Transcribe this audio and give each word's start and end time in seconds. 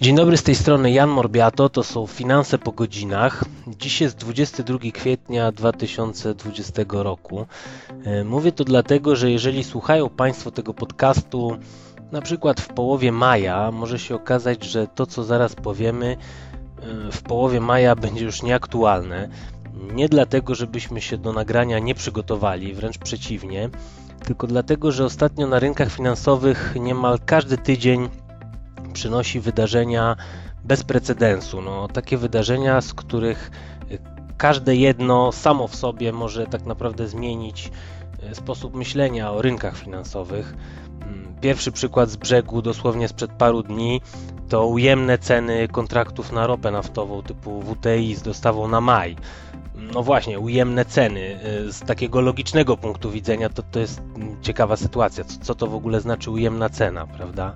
Dzień 0.00 0.16
dobry, 0.16 0.36
z 0.36 0.42
tej 0.42 0.54
strony 0.54 0.90
Jan 0.90 1.10
Morbiato, 1.10 1.68
to 1.68 1.82
są 1.82 2.06
Finanse 2.06 2.58
po 2.58 2.72
godzinach. 2.72 3.44
Dziś 3.66 4.00
jest 4.00 4.16
22 4.16 4.78
kwietnia 4.92 5.52
2020 5.52 6.82
roku. 6.88 7.46
E, 8.04 8.24
mówię 8.24 8.52
to 8.52 8.64
dlatego, 8.64 9.16
że 9.16 9.30
jeżeli 9.30 9.64
słuchają 9.64 10.08
Państwo 10.08 10.50
tego 10.50 10.74
podcastu 10.74 11.56
na 12.12 12.22
przykład 12.22 12.60
w 12.60 12.68
połowie 12.68 13.12
maja, 13.12 13.70
może 13.70 13.98
się 13.98 14.14
okazać, 14.14 14.64
że 14.64 14.86
to 14.86 15.06
co 15.06 15.24
zaraz 15.24 15.54
powiemy 15.54 16.16
e, 16.16 17.12
w 17.12 17.22
połowie 17.22 17.60
maja 17.60 17.96
będzie 17.96 18.24
już 18.24 18.42
nieaktualne. 18.42 19.28
Nie 19.94 20.08
dlatego, 20.08 20.54
żebyśmy 20.54 21.00
się 21.00 21.18
do 21.18 21.32
nagrania 21.32 21.78
nie 21.78 21.94
przygotowali, 21.94 22.74
wręcz 22.74 22.98
przeciwnie, 22.98 23.70
tylko 24.24 24.46
dlatego, 24.46 24.92
że 24.92 25.04
ostatnio 25.04 25.46
na 25.46 25.58
rynkach 25.58 25.92
finansowych 25.92 26.74
niemal 26.80 27.18
każdy 27.26 27.58
tydzień 27.58 28.08
przynosi 28.98 29.40
wydarzenia 29.40 30.16
bez 30.64 30.84
precedensu. 30.84 31.62
No, 31.62 31.88
takie 31.88 32.16
wydarzenia, 32.16 32.80
z 32.80 32.94
których 32.94 33.50
każde 34.36 34.76
jedno 34.76 35.32
samo 35.32 35.68
w 35.68 35.76
sobie 35.76 36.12
może 36.12 36.46
tak 36.46 36.66
naprawdę 36.66 37.08
zmienić 37.08 37.70
e, 38.22 38.34
sposób 38.34 38.74
myślenia 38.74 39.32
o 39.32 39.42
rynkach 39.42 39.76
finansowych. 39.76 40.54
Mm, 41.02 41.34
pierwszy 41.40 41.72
przykład 41.72 42.10
z 42.10 42.16
brzegu, 42.16 42.62
dosłownie 42.62 43.08
sprzed 43.08 43.30
paru 43.32 43.62
dni, 43.62 44.00
to 44.48 44.66
ujemne 44.66 45.18
ceny 45.18 45.68
kontraktów 45.68 46.32
na 46.32 46.46
ropę 46.46 46.70
naftową 46.70 47.22
typu 47.22 47.62
WTI 47.62 48.14
z 48.14 48.22
dostawą 48.22 48.68
na 48.68 48.80
maj. 48.80 49.16
No 49.94 50.02
właśnie, 50.02 50.38
ujemne 50.38 50.84
ceny. 50.84 51.40
E, 51.42 51.72
z 51.72 51.80
takiego 51.80 52.20
logicznego 52.20 52.76
punktu 52.76 53.10
widzenia 53.10 53.48
to, 53.48 53.62
to 53.62 53.80
jest 53.80 54.02
ciekawa 54.42 54.76
sytuacja. 54.76 55.24
Co, 55.24 55.38
co 55.40 55.54
to 55.54 55.66
w 55.66 55.74
ogóle 55.74 56.00
znaczy 56.00 56.30
ujemna 56.30 56.68
cena, 56.68 57.06
prawda? 57.06 57.54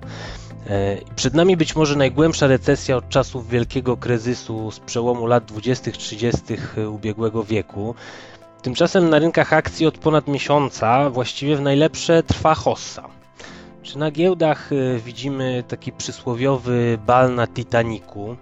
E, 0.69 0.97
przed 1.15 1.33
nami 1.33 1.57
być 1.57 1.75
może 1.75 1.95
najgłębsza 1.95 2.47
recesja 2.47 2.97
od 2.97 3.09
czasów 3.09 3.49
wielkiego 3.49 3.97
kryzysu 3.97 4.71
z 4.71 4.79
przełomu 4.79 5.27
lat 5.27 5.51
20-30 5.51 6.87
ubiegłego 6.87 7.43
wieku. 7.43 7.95
Tymczasem 8.61 9.09
na 9.09 9.19
rynkach 9.19 9.53
akcji 9.53 9.85
od 9.85 9.97
ponad 9.97 10.27
miesiąca 10.27 11.09
właściwie 11.09 11.55
w 11.55 11.61
najlepsze 11.61 12.23
trwa 12.23 12.55
hossa. 12.55 13.09
Czy 13.81 13.97
na 13.97 14.11
giełdach 14.11 14.69
e, 14.73 14.99
widzimy 14.99 15.63
taki 15.67 15.91
przysłowiowy 15.91 16.97
bal 17.05 17.35
na 17.35 17.47
Titaniku? 17.47 18.35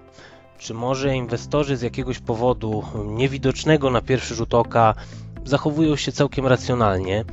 Czy 0.58 0.74
może 0.74 1.16
inwestorzy 1.16 1.78
z 1.78 1.82
jakiegoś 1.82 2.20
powodu 2.20 2.84
niewidocznego 3.06 3.90
na 3.90 4.02
pierwszy 4.02 4.36
rzut 4.36 4.54
oka 4.54 4.96
zachowują 5.46 5.96
się 5.96 6.12
całkiem 6.12 6.48
racjonalnie? 6.48 7.26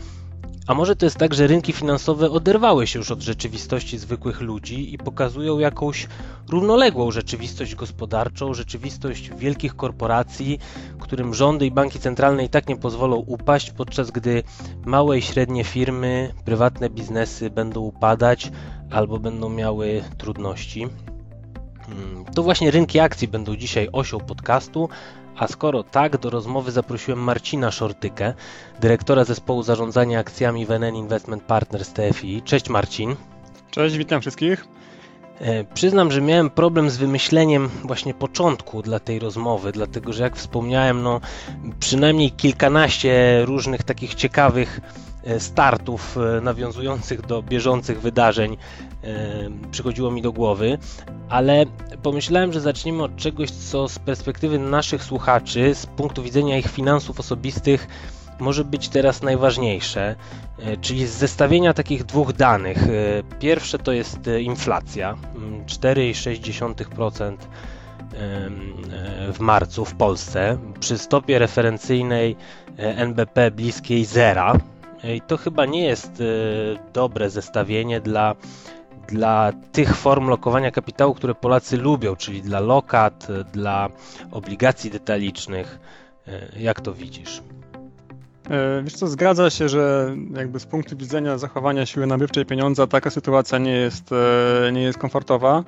A 0.69 0.75
może 0.75 0.97
to 0.97 1.07
jest 1.07 1.17
tak, 1.17 1.35
że 1.35 1.47
rynki 1.47 1.73
finansowe 1.73 2.31
oderwały 2.31 2.87
się 2.87 2.99
już 2.99 3.11
od 3.11 3.23
rzeczywistości 3.23 3.99
zwykłych 3.99 4.41
ludzi 4.41 4.95
i 4.95 4.99
pokazują 4.99 5.59
jakąś 5.59 6.07
równoległą 6.49 7.11
rzeczywistość 7.11 7.75
gospodarczą, 7.75 8.55
rzeczywistość 8.55 9.31
wielkich 9.39 9.77
korporacji, 9.77 10.59
którym 11.01 11.35
rządy 11.35 11.67
i 11.67 11.71
banki 11.71 11.99
centralne 11.99 12.45
i 12.45 12.49
tak 12.49 12.69
nie 12.69 12.77
pozwolą 12.77 13.17
upaść, 13.17 13.71
podczas 13.71 14.11
gdy 14.11 14.43
małe 14.87 15.19
i 15.19 15.23
średnie 15.23 15.65
firmy, 15.65 16.35
prywatne 16.45 16.91
biznesy 16.91 17.51
będą 17.51 17.81
upadać 17.81 18.51
albo 18.91 19.19
będą 19.19 19.49
miały 19.49 20.05
trudności. 20.19 20.89
Hmm, 21.87 22.25
to 22.35 22.43
właśnie 22.43 22.71
rynki 22.71 23.01
akcji 23.01 23.29
będą 23.29 23.57
dzisiaj 23.57 23.89
osią 23.93 24.21
podcastu, 24.21 24.89
a 25.39 25.47
skoro 25.49 25.83
tak, 25.83 26.17
do 26.17 26.31
rozmowy 26.31 26.73
zaprosiłem 26.73 27.21
Marcina 27.21 27.71
Szortykę, 27.71 28.35
dyrektora 28.81 29.25
zespołu 29.25 29.63
zarządzania 29.63 30.21
akcjami 30.21 30.67
WNN 30.67 30.95
Investment 30.95 31.43
Partners 31.43 31.93
TFI. 31.93 32.43
Cześć 32.43 32.69
Marcin. 32.69 33.17
Cześć, 33.71 33.97
witam 33.97 34.21
wszystkich. 34.21 34.65
E, 35.41 35.65
przyznam, 35.65 36.13
że 36.13 36.21
miałem 36.21 36.51
problem 36.51 36.91
z 36.91 36.97
wymyśleniem 36.97 37.69
właśnie 37.85 38.15
początku 38.15 38.83
dla 38.83 38.99
tej 38.99 39.19
rozmowy, 39.19 39.73
dlatego 39.73 40.13
że 40.13 40.23
jak 40.23 40.37
wspomniałem, 40.37 41.03
no 41.03 41.21
przynajmniej 41.81 42.31
kilkanaście 42.31 43.43
różnych 43.45 43.83
takich 43.83 44.15
ciekawych 44.15 44.81
startów 45.39 46.19
e, 46.19 46.41
nawiązujących 46.41 47.21
do 47.27 47.43
bieżących 47.43 48.01
wydarzeń 48.01 48.57
przychodziło 49.71 50.11
mi 50.11 50.23
do 50.23 50.33
głowy, 50.33 50.79
ale 51.29 51.65
pomyślałem, 52.03 52.53
że 52.53 52.61
zaczniemy 52.61 53.03
od 53.03 53.17
czegoś, 53.17 53.51
co 53.51 53.89
z 53.89 53.99
perspektywy 53.99 54.59
naszych 54.59 55.05
słuchaczy, 55.05 55.75
z 55.75 55.87
punktu 55.87 56.23
widzenia 56.23 56.59
ich 56.59 56.67
finansów 56.67 57.21
osobistych, 57.21 57.89
może 58.41 58.65
być 58.65 58.89
teraz 58.89 59.23
najważniejsze, 59.23 60.17
e, 60.59 60.77
czyli 60.77 61.07
z 61.07 61.11
zestawienia 61.11 61.75
takich 61.75 62.05
dwóch 62.05 62.33
danych. 62.33 62.79
E, 62.83 62.89
pierwsze 63.39 63.79
to 63.79 63.93
jest 63.93 64.29
e, 64.29 64.43
inflacja 64.43 65.17
4,6% 65.67 67.37
w 69.33 69.41
marcu 69.41 69.85
w 69.85 69.95
Polsce 69.95 70.59
przy 70.81 70.99
stopie 70.99 71.39
referencyjnej 71.39 72.37
NBP 72.77 73.51
bliskiej 73.51 74.05
zera. 74.05 74.55
I 75.05 75.21
to 75.21 75.37
chyba 75.37 75.67
nie 75.67 75.85
jest 75.85 76.23
dobre 76.93 77.31
zestawienie 77.31 78.01
dla 78.01 78.35
dla 79.09 79.53
tych 79.73 79.97
form 79.97 80.29
lokowania 80.29 80.71
kapitału, 80.71 81.15
które 81.15 81.35
Polacy 81.35 81.77
lubią, 81.77 82.17
czyli 82.17 82.43
dla 82.43 82.61
lokat, 82.61 83.27
dla 83.53 83.89
obligacji 84.31 84.91
detalicznych. 84.91 85.79
E, 86.29 86.61
jak 86.61 86.81
to 86.81 86.95
widzisz? 86.95 87.43
E, 88.51 88.83
wiesz 88.83 88.95
co, 88.95 89.07
zgadza 89.07 89.51
się, 89.51 89.69
że 89.69 90.17
jakby 90.35 90.61
z 90.61 90.67
punktu 90.67 90.97
widzenia 90.97 91.39
zachowania 91.39 91.87
siły 91.87 92.07
nabywczej 92.07 92.47
pieniądza 92.47 92.87
taka 92.87 93.11
sytuacja 93.11 93.59
nie 93.59 93.73
jest, 93.73 94.11
e, 94.13 94.73
nie 94.73 94.83
jest 94.83 94.99
komfortowa. 94.99 95.65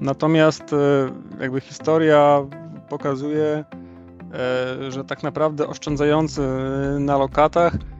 Natomiast 0.00 0.74
jakby 1.40 1.60
historia 1.60 2.46
pokazuje, 2.88 3.64
że 4.88 5.04
tak 5.04 5.22
naprawdę 5.22 5.68
oszczędzający 5.68 6.40
na 6.98 7.18
lokatach 7.18 7.72
E, 7.74 7.91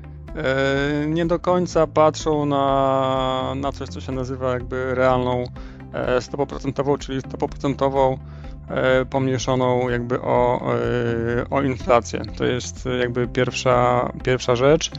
nie 1.06 1.26
do 1.26 1.38
końca 1.38 1.86
patrzą 1.86 2.46
na, 2.46 3.52
na 3.56 3.72
coś, 3.72 3.88
co 3.88 4.00
się 4.00 4.12
nazywa 4.12 4.52
jakby 4.52 4.94
realną 4.94 5.44
e, 5.92 6.20
stopą 6.20 6.46
procentową, 6.46 6.98
czyli 6.98 7.20
stopą 7.20 7.48
procentową 7.48 8.18
e, 8.68 9.04
pomniejszoną 9.04 9.88
jakby 9.88 10.20
o, 10.20 10.72
o 11.50 11.62
inflację. 11.62 12.22
To 12.36 12.44
jest 12.44 12.88
jakby 13.00 13.28
pierwsza, 13.28 14.08
pierwsza 14.24 14.56
rzecz. 14.56 14.90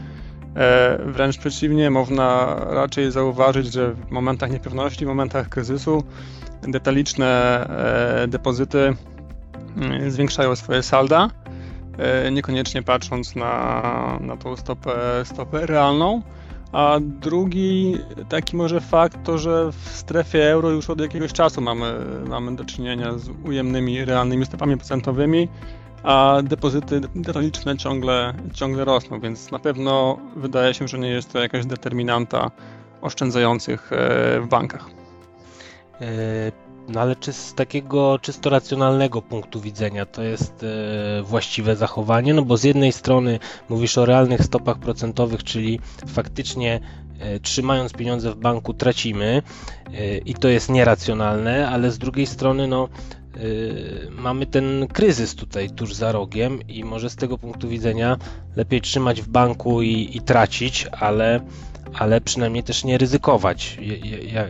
Wręcz 1.06 1.38
przeciwnie, 1.38 1.90
można 1.90 2.56
raczej 2.70 3.12
zauważyć, 3.12 3.72
że 3.72 3.92
w 3.92 4.10
momentach 4.10 4.50
niepewności, 4.50 5.04
w 5.04 5.08
momentach 5.08 5.48
kryzysu 5.48 6.04
detaliczne 6.62 7.66
depozyty 8.28 8.94
mm, 9.76 10.10
zwiększają 10.10 10.56
swoje 10.56 10.82
salda 10.82 11.30
E, 11.43 11.43
niekoniecznie 12.32 12.82
patrząc 12.82 13.36
na, 13.36 14.18
na 14.20 14.36
tą 14.36 14.56
stopę, 14.56 14.96
stopę 15.24 15.66
realną. 15.66 16.22
A 16.72 16.98
drugi 17.00 17.98
taki 18.28 18.56
może 18.56 18.80
fakt 18.80 19.18
to, 19.24 19.38
że 19.38 19.72
w 19.72 19.88
strefie 19.88 20.50
euro 20.50 20.70
już 20.70 20.90
od 20.90 21.00
jakiegoś 21.00 21.32
czasu 21.32 21.60
mamy, 21.60 21.94
mamy 22.28 22.56
do 22.56 22.64
czynienia 22.64 23.18
z 23.18 23.30
ujemnymi, 23.44 24.04
realnymi 24.04 24.46
stopami 24.46 24.76
procentowymi, 24.76 25.48
a 26.02 26.38
depozyty 26.42 27.00
detaliczne 27.14 27.76
ciągle, 27.76 28.34
ciągle 28.52 28.84
rosną, 28.84 29.20
więc 29.20 29.50
na 29.50 29.58
pewno 29.58 30.18
wydaje 30.36 30.74
się, 30.74 30.88
że 30.88 30.98
nie 30.98 31.08
jest 31.08 31.32
to 31.32 31.38
jakaś 31.38 31.66
determinanta 31.66 32.50
oszczędzających 33.02 33.92
e, 33.92 34.40
w 34.40 34.46
bankach. 34.48 34.90
No 36.88 37.00
ale 37.00 37.16
czy 37.16 37.32
z 37.32 37.54
takiego 37.54 38.18
czysto 38.18 38.50
racjonalnego 38.50 39.22
punktu 39.22 39.60
widzenia 39.60 40.06
to 40.06 40.22
jest 40.22 40.64
e, 40.64 41.22
właściwe 41.22 41.76
zachowanie? 41.76 42.34
No 42.34 42.42
bo 42.42 42.56
z 42.56 42.64
jednej 42.64 42.92
strony 42.92 43.38
mówisz 43.68 43.98
o 43.98 44.06
realnych 44.06 44.44
stopach 44.44 44.78
procentowych, 44.78 45.44
czyli 45.44 45.80
faktycznie 46.06 46.80
e, 47.18 47.40
trzymając 47.40 47.92
pieniądze 47.92 48.30
w 48.30 48.36
banku 48.36 48.74
tracimy 48.74 49.42
e, 49.86 50.18
i 50.18 50.34
to 50.34 50.48
jest 50.48 50.70
nieracjonalne, 50.70 51.68
ale 51.68 51.90
z 51.90 51.98
drugiej 51.98 52.26
strony 52.26 52.68
no 52.68 52.88
mamy 54.10 54.46
ten 54.46 54.86
kryzys 54.92 55.34
tutaj 55.34 55.70
tuż 55.70 55.94
za 55.94 56.12
rogiem 56.12 56.68
i 56.68 56.84
może 56.84 57.10
z 57.10 57.16
tego 57.16 57.38
punktu 57.38 57.68
widzenia 57.68 58.16
lepiej 58.56 58.80
trzymać 58.80 59.22
w 59.22 59.28
banku 59.28 59.82
i, 59.82 60.16
i 60.16 60.20
tracić, 60.20 60.86
ale, 61.00 61.40
ale 61.94 62.20
przynajmniej 62.20 62.62
też 62.62 62.84
nie 62.84 62.98
ryzykować. 62.98 63.78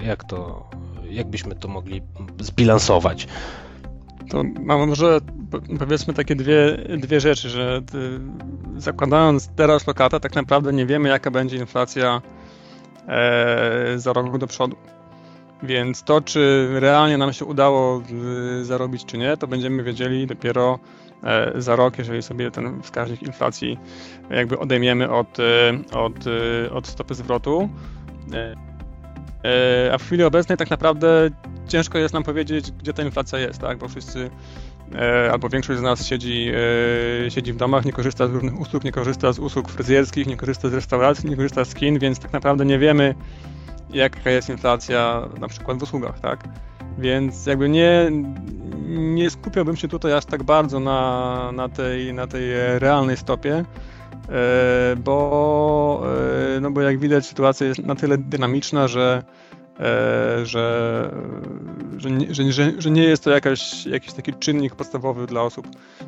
Jak 0.03 0.25
to 0.25 0.69
jakbyśmy 1.15 1.55
to 1.55 1.69
mogli 1.69 2.03
zbilansować? 2.41 3.29
To 4.31 4.43
mam 4.61 4.89
może 4.89 5.21
powiedzmy 5.79 6.15
takie 6.15 6.37
dwie, 6.37 6.77
dwie 6.99 7.21
rzeczy, 7.21 7.49
że 7.49 7.83
y, 8.77 8.81
zakładając 8.81 9.49
teraz 9.57 9.87
lokata, 9.87 10.21
tak 10.21 10.35
naprawdę 10.35 10.73
nie 10.73 10.87
wiemy, 10.87 11.09
jaka 11.09 11.31
będzie 11.31 11.57
inflacja 11.57 12.23
e, 13.09 13.99
za 13.99 14.13
rok 14.13 14.39
do 14.39 14.47
przodu. 14.47 14.77
Więc 15.63 16.03
to, 16.03 16.21
czy 16.21 16.69
realnie 16.73 17.19
nam 17.19 17.33
się 17.33 17.45
udało 17.45 18.03
zarobić, 18.63 19.05
czy 19.05 19.19
nie, 19.19 19.37
to 19.37 19.47
będziemy 19.47 19.83
wiedzieli 19.83 20.27
dopiero 20.27 20.79
e, 21.23 21.53
za 21.57 21.77
rok, 21.77 21.99
jeżeli 21.99 22.23
sobie 22.23 22.51
ten 22.51 22.83
wskaźnik 22.83 23.23
inflacji 23.23 23.79
jakby 24.31 24.59
odejmiemy 24.59 25.11
od, 25.11 25.39
e, 25.41 25.99
od, 25.99 26.15
od 26.73 26.87
stopy 26.87 27.15
zwrotu. 27.15 27.69
E, 29.45 29.93
a 29.93 29.99
w 29.99 30.03
chwili 30.03 30.25
obecnej 30.25 30.59
tak 30.59 30.71
naprawdę 30.71 31.31
ciężko 31.69 31.99
jest 31.99 32.15
nam 32.15 32.23
powiedzieć, 32.23 32.71
gdzie 32.71 32.93
ta 32.93 33.03
inflacja 33.03 33.39
jest, 33.39 33.61
tak? 33.61 33.79
Bo 33.79 33.89
wszyscy 33.89 34.31
e, 34.95 35.33
albo 35.33 35.49
większość 35.49 35.79
z 35.79 35.83
nas 35.83 36.07
siedzi, 36.07 36.51
e, 37.27 37.31
siedzi 37.31 37.53
w 37.53 37.57
domach, 37.57 37.85
nie 37.85 37.93
korzysta 37.93 38.27
z 38.27 38.31
różnych 38.31 38.61
usług, 38.61 38.85
nie 38.85 38.93
korzysta 38.93 39.33
z 39.33 39.39
usług 39.39 39.69
fryzjerskich, 39.69 40.27
nie 40.27 40.37
korzysta 40.37 40.69
z 40.69 40.75
restauracji, 40.75 41.31
nie 41.31 41.37
korzysta 41.37 41.65
z 41.65 41.75
kin, 41.75 41.99
więc 41.99 42.19
tak 42.19 42.33
naprawdę 42.33 42.65
nie 42.65 42.79
wiemy, 42.79 43.15
jaka 43.91 44.31
jest 44.31 44.49
inflacja 44.49 45.29
na 45.41 45.49
przykład 45.49 45.79
w 45.79 45.83
usługach, 45.83 46.21
tak? 46.21 46.45
Więc 46.99 47.47
jakby 47.47 47.69
nie, 47.69 48.11
nie 48.89 49.31
skupiałbym 49.31 49.77
się 49.77 49.89
tutaj 49.89 50.13
aż 50.13 50.25
tak 50.25 50.43
bardzo 50.43 50.81
na, 50.81 51.53
na, 51.53 51.69
tej, 51.69 52.15
na 52.15 52.27
tej 52.27 52.79
realnej 52.79 53.17
stopie, 53.17 53.65
bo, 54.97 56.03
e, 56.57 56.61
no 56.61 56.71
bo 56.71 56.81
jak 56.81 56.99
widać 56.99 57.27
sytuacja 57.27 57.67
jest 57.67 57.79
na 57.79 57.95
tyle 57.95 58.19
dynamiczna, 58.19 58.89
że, 58.89 59.23
e, 59.81 60.47
że, 60.47 61.11
że, 61.97 62.53
że, 62.53 62.73
że 62.79 62.91
nie 62.91 63.05
jest 63.05 63.25
to 63.25 63.31
jakaś, 63.31 63.87
jakiś 63.87 64.13
taki 64.13 64.35
czynnik 64.35 64.75
podstawowy 64.75 65.27
dla 65.27 65.43
osób, 65.43 65.67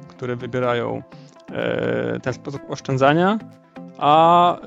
które 0.08 0.36
wybierają 0.36 1.02
ten 2.22 2.32
sposób 2.32 2.62
oszczędzania 2.68 3.38
a 3.98 4.56
e, 4.56 4.66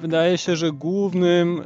wydaje 0.00 0.38
się, 0.38 0.56
że 0.56 0.72
głównym, 0.72 1.62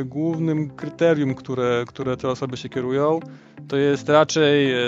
e, 0.00 0.04
głównym 0.04 0.70
kryterium, 0.70 1.34
które, 1.34 1.84
które 1.86 2.16
te 2.16 2.28
osoby 2.28 2.56
się 2.56 2.68
kierują, 2.68 3.20
to 3.68 3.76
jest 3.76 4.08
raczej 4.08 4.72
e, 4.72 4.78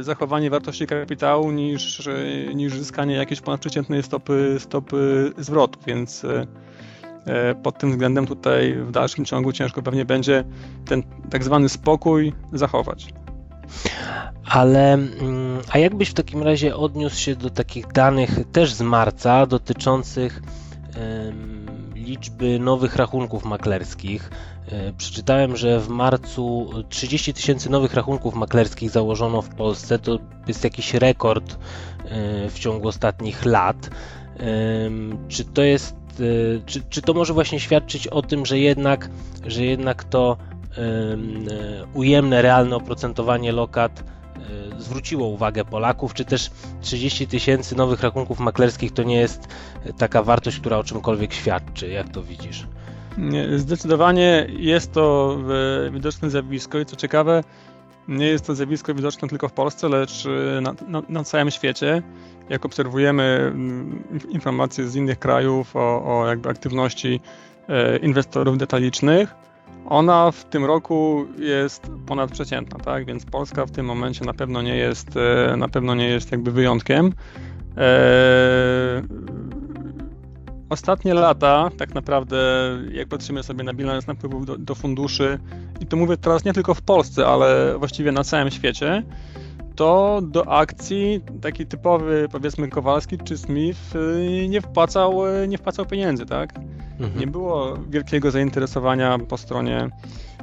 zachowanie 0.00 0.50
wartości 0.50 0.86
kapitału 0.86 1.50
niż, 1.50 2.08
niż 2.54 2.78
zyskanie 2.78 3.14
jakiejś 3.14 3.40
ponadprzeciętnej 3.40 4.02
stopy, 4.02 4.56
stopy 4.58 5.32
zwrotu, 5.38 5.78
więc 5.86 6.26
pod 7.62 7.78
tym 7.78 7.90
względem 7.90 8.26
tutaj 8.26 8.74
w 8.74 8.90
dalszym 8.90 9.24
ciągu 9.24 9.52
ciężko 9.52 9.82
pewnie 9.82 10.04
będzie 10.04 10.44
ten 10.84 11.02
tak 11.30 11.44
zwany 11.44 11.68
spokój 11.68 12.32
zachować. 12.52 13.08
Ale, 14.44 14.92
mm, 14.92 15.60
a 15.72 15.78
jakbyś 15.78 16.08
w 16.08 16.14
takim 16.14 16.42
razie 16.42 16.76
odniósł 16.76 17.16
się 17.16 17.36
do 17.36 17.50
takich 17.50 17.86
danych 17.86 18.30
też 18.52 18.74
z 18.74 18.82
marca 18.82 19.46
dotyczących 19.46 20.42
liczby 21.94 22.58
nowych 22.58 22.96
rachunków 22.96 23.44
maklerskich. 23.44 24.30
E, 24.68 24.92
przeczytałem, 24.92 25.56
że 25.56 25.80
w 25.80 25.88
marcu 25.88 26.70
30 26.88 27.34
tysięcy 27.34 27.70
nowych 27.70 27.94
rachunków 27.94 28.34
maklerskich 28.34 28.90
założono 28.90 29.42
w 29.42 29.48
Polsce. 29.48 29.98
To 29.98 30.18
jest 30.48 30.64
jakiś 30.64 30.94
rekord 30.94 31.52
e, 31.52 31.56
w 32.48 32.58
ciągu 32.58 32.88
ostatnich 32.88 33.44
lat. 33.44 33.90
Czy 35.28 35.44
to 35.44 35.62
jest, 35.62 35.96
e, 36.20 36.60
czy, 36.66 36.82
czy 36.90 37.02
to 37.02 37.14
może 37.14 37.34
właśnie 37.34 37.60
świadczyć 37.60 38.06
o 38.06 38.22
tym, 38.22 38.46
że 38.46 38.58
jednak, 38.58 39.10
że 39.46 39.64
jednak 39.64 40.04
to 40.04 40.36
ujemne, 41.94 42.42
realne 42.42 42.76
oprocentowanie 42.76 43.52
lokat 43.52 44.04
zwróciło 44.78 45.26
uwagę 45.26 45.64
Polaków, 45.64 46.14
czy 46.14 46.24
też 46.24 46.50
30 46.80 47.26
tysięcy 47.26 47.76
nowych 47.76 48.02
rachunków 48.02 48.40
maklerskich 48.40 48.92
to 48.92 49.02
nie 49.02 49.16
jest 49.16 49.48
taka 49.98 50.22
wartość, 50.22 50.60
która 50.60 50.78
o 50.78 50.84
czymkolwiek 50.84 51.32
świadczy? 51.32 51.88
Jak 51.88 52.08
to 52.08 52.22
widzisz? 52.22 52.66
Zdecydowanie 53.56 54.46
jest 54.48 54.92
to 54.92 55.36
e, 55.86 55.90
widoczne 55.90 56.30
zjawisko 56.30 56.78
i 56.78 56.86
co 56.86 56.96
ciekawe, 56.96 57.44
nie 58.08 58.26
jest 58.26 58.46
to 58.46 58.54
zjawisko 58.54 58.94
widoczne 58.94 59.28
tylko 59.28 59.48
w 59.48 59.52
Polsce, 59.52 59.88
lecz 59.88 60.26
e, 60.26 60.60
na, 60.60 60.74
na, 60.88 61.02
na 61.08 61.24
całym 61.24 61.50
świecie. 61.50 62.02
Jak 62.48 62.64
obserwujemy 62.64 63.22
mm, 63.22 64.04
informacje 64.30 64.88
z 64.88 64.96
innych 64.96 65.18
krajów 65.18 65.76
o, 65.76 66.20
o 66.20 66.26
jakby 66.26 66.48
aktywności 66.48 67.20
e, 67.68 67.96
inwestorów 67.96 68.58
detalicznych, 68.58 69.34
ona 69.88 70.30
w 70.30 70.44
tym 70.44 70.64
roku 70.64 71.26
jest 71.38 71.90
ponadprzeciętna, 72.06 72.78
tak? 72.78 73.06
Więc 73.06 73.24
Polska 73.24 73.66
w 73.66 73.70
tym 73.70 73.86
momencie 73.86 74.24
na 74.24 74.34
pewno 74.34 74.62
nie 74.62 74.76
jest, 74.76 75.08
e, 75.16 75.56
na 75.56 75.68
pewno 75.68 75.94
nie 75.94 76.08
jest 76.08 76.32
jakby 76.32 76.52
wyjątkiem. 76.52 77.12
Eee, 77.76 79.02
ostatnie 80.68 81.14
lata, 81.14 81.70
tak 81.78 81.94
naprawdę, 81.94 82.36
jak 82.92 83.08
patrzymy 83.08 83.42
sobie 83.42 83.64
na 83.64 83.74
bilans 83.74 84.06
napływów 84.06 84.46
do, 84.46 84.58
do 84.58 84.74
funduszy, 84.74 85.38
i 85.80 85.86
to 85.86 85.96
mówię 85.96 86.16
teraz 86.16 86.44
nie 86.44 86.52
tylko 86.52 86.74
w 86.74 86.82
Polsce, 86.82 87.26
ale 87.26 87.78
właściwie 87.78 88.12
na 88.12 88.24
całym 88.24 88.50
świecie, 88.50 89.02
to 89.74 90.20
do 90.22 90.52
akcji 90.52 91.20
taki 91.42 91.66
typowy, 91.66 92.28
powiedzmy, 92.32 92.68
Kowalski 92.68 93.18
czy 93.18 93.38
Smith 93.38 93.96
y, 93.96 94.48
nie 94.48 94.60
wpłacał, 94.60 95.26
y, 95.26 95.48
nie 95.48 95.58
wpłacał 95.58 95.86
pieniędzy, 95.86 96.26
tak? 96.26 96.54
Mhm. 97.00 97.20
Nie 97.20 97.26
było 97.26 97.78
wielkiego 97.88 98.30
zainteresowania 98.30 99.18
po 99.18 99.36
stronie, 99.36 99.88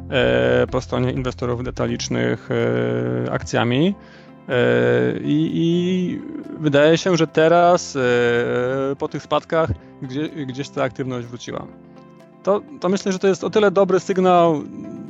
e, 0.09 0.67
po 0.67 0.81
stronie 0.81 1.11
inwestorów 1.11 1.63
detalicznych 1.63 2.49
e, 2.51 3.31
akcjami. 3.31 3.95
E, 4.49 4.53
I, 5.23 5.51
I, 5.53 6.21
wydaje 6.59 6.97
się, 6.97 7.17
że 7.17 7.27
teraz 7.27 7.97
po 8.99 9.07
tych 9.07 9.23
spadkach 9.23 9.69
gdzie, 10.01 10.29
gdzieś 10.29 10.69
ta 10.69 10.83
aktywność 10.83 11.27
wróciła. 11.27 11.67
To, 12.43 12.61
to 12.79 12.89
myślę, 12.89 13.11
że 13.11 13.19
to 13.19 13.27
jest 13.27 13.43
o 13.43 13.49
tyle 13.49 13.71
dobry 13.71 13.99
sygnał 13.99 14.61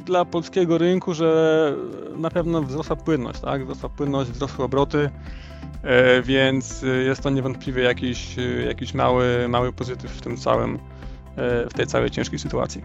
dla 0.05 0.25
polskiego 0.25 0.77
rynku, 0.77 1.13
że 1.13 1.75
na 2.17 2.29
pewno 2.29 2.61
wzrosła 2.61 2.95
płynność, 2.95 3.39
tak? 3.39 3.63
Wzrosła 3.63 3.89
płynność, 3.89 4.31
wzrosły 4.31 4.65
obroty, 4.65 5.09
więc 6.23 6.85
jest 7.05 7.21
to 7.21 7.29
niewątpliwie 7.29 7.83
jakiś, 7.83 8.35
jakiś 8.67 8.93
mały, 8.93 9.47
mały 9.49 9.73
pozytyw 9.73 10.11
w 10.11 10.21
tym 10.21 10.37
całym, 10.37 10.79
E, 11.37 11.69
w 11.69 11.73
tej 11.73 11.87
całej 11.87 12.11
ciężkiej 12.11 12.39
sytuacji. 12.39 12.81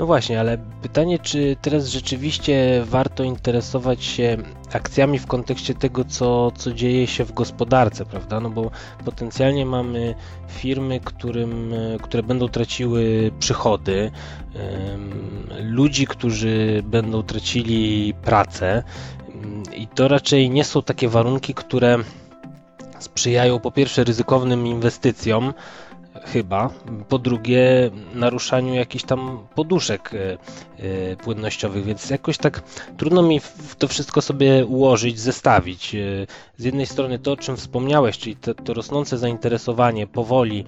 No 0.00 0.06
właśnie, 0.06 0.40
ale 0.40 0.58
pytanie, 0.82 1.18
czy 1.18 1.56
teraz 1.62 1.86
rzeczywiście 1.88 2.82
warto 2.86 3.24
interesować 3.24 4.04
się 4.04 4.36
akcjami 4.72 5.18
w 5.18 5.26
kontekście 5.26 5.74
tego, 5.74 6.04
co, 6.04 6.50
co 6.56 6.72
dzieje 6.72 7.06
się 7.06 7.24
w 7.24 7.32
gospodarce, 7.32 8.04
prawda? 8.06 8.40
No 8.40 8.50
bo 8.50 8.70
potencjalnie 9.04 9.66
mamy 9.66 10.14
firmy, 10.48 11.00
którym, 11.00 11.74
które 12.02 12.22
będą 12.22 12.48
traciły 12.48 13.30
przychody, 13.38 14.10
ludzi, 15.62 16.06
którzy 16.06 16.82
będą 16.84 17.22
tracili 17.22 18.14
pracę 18.14 18.82
i 19.76 19.86
to 19.86 20.08
raczej 20.08 20.50
nie 20.50 20.64
są 20.64 20.82
takie 20.82 21.08
warunki, 21.08 21.54
które 21.54 21.98
sprzyjają 22.98 23.58
po 23.60 23.70
pierwsze 23.72 24.04
ryzykownym 24.04 24.66
inwestycjom, 24.66 25.54
chyba. 26.24 26.70
Po 27.08 27.18
drugie, 27.18 27.90
naruszaniu 28.14 28.74
jakichś 28.74 29.04
tam 29.04 29.46
poduszek 29.54 30.10
e, 30.14 30.38
e, 31.12 31.16
płynnościowych, 31.16 31.84
więc 31.84 32.10
jakoś 32.10 32.38
tak 32.38 32.62
trudno 32.96 33.22
mi 33.22 33.40
to 33.78 33.88
wszystko 33.88 34.22
sobie 34.22 34.66
ułożyć, 34.66 35.20
zestawić. 35.20 35.94
E, 35.94 35.98
z 36.56 36.64
jednej 36.64 36.86
strony 36.86 37.18
to, 37.18 37.32
o 37.32 37.36
czym 37.36 37.56
wspomniałeś, 37.56 38.18
czyli 38.18 38.36
to, 38.36 38.54
to 38.54 38.74
rosnące 38.74 39.18
zainteresowanie 39.18 40.06
powoli 40.06 40.64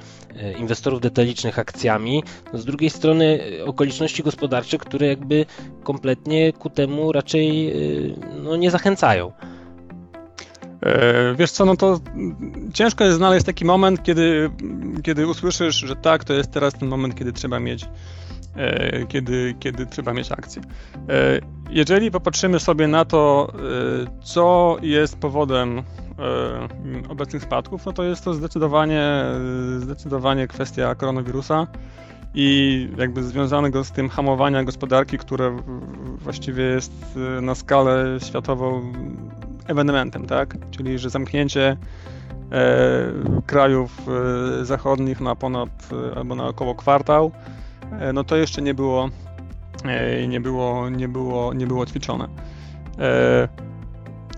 inwestorów 0.59 1.01
detalicznych 1.01 1.59
akcjami, 1.59 2.23
no 2.53 2.59
z 2.59 2.65
drugiej 2.65 2.91
strony 2.91 3.41
okoliczności 3.67 4.23
gospodarcze, 4.23 4.79
które 4.79 5.07
jakby 5.07 5.47
kompletnie 5.83 6.53
ku 6.53 6.71
temu 6.71 7.13
raczej 7.13 7.73
no, 8.43 8.57
nie 8.57 8.71
zachęcają. 8.71 9.33
E, 10.83 11.35
wiesz 11.35 11.51
co, 11.51 11.65
no 11.65 11.77
to 11.77 12.01
ciężko 12.73 13.05
jest 13.05 13.17
znaleźć 13.17 13.47
taki 13.47 13.65
moment, 13.65 14.03
kiedy, 14.03 14.51
kiedy 15.03 15.27
usłyszysz, 15.27 15.77
że 15.77 15.97
tak, 15.97 16.25
to 16.25 16.33
jest 16.33 16.51
teraz 16.51 16.75
ten 16.75 16.89
moment, 16.89 17.15
kiedy 17.15 17.33
trzeba 17.33 17.61
mieć 17.61 17.89
e, 18.57 19.07
kiedy, 19.07 19.55
kiedy 19.61 19.87
trzeba 19.87 20.13
mieć 20.13 20.33
akcję. 20.33 20.63
E, 21.09 21.41
jeżeli 21.71 22.11
popatrzymy 22.11 22.61
sobie 22.61 22.89
na 22.89 23.05
to, 23.05 23.53
co 24.23 24.77
jest 24.83 25.19
powodem 25.19 25.83
obecnych 27.09 27.43
spadków, 27.43 27.87
no 27.87 27.93
to 27.93 28.05
jest 28.05 28.25
to 28.25 28.35
zdecydowanie, 28.35 29.25
zdecydowanie 29.79 30.47
kwestia 30.49 30.95
koronawirusa 30.95 31.67
i 32.35 32.89
jakby 32.99 33.23
związanego 33.23 33.85
z 33.85 33.93
tym 33.93 34.09
hamowania 34.09 34.65
gospodarki, 34.65 35.19
które 35.19 35.57
właściwie 36.19 36.65
jest 36.65 36.93
na 37.43 37.55
skalę 37.55 38.19
światową 38.21 38.93
ewenementem, 39.67 40.27
tak? 40.27 40.57
Czyli, 40.71 40.99
że 40.99 41.11
zamknięcie 41.11 41.77
e, 42.53 43.13
krajów 43.47 44.07
e, 44.61 44.65
zachodnich 44.65 45.21
na 45.21 45.37
ponad 45.37 45.69
e, 46.13 46.19
albo 46.19 46.35
na 46.35 46.47
około 46.47 46.75
kwartał, 46.75 47.31
e, 48.01 48.13
no 48.13 48.25
to 48.25 48.37
jeszcze 48.37 48.63
nie 48.63 48.75
było, 48.75 49.09
e, 49.85 50.27
nie 50.27 50.41
było, 50.41 50.89
nie 50.89 51.09
było, 51.09 51.55
nie 51.55 51.67
było 51.67 51.87
ćwiczone. 51.87 52.29
E, 52.99 53.49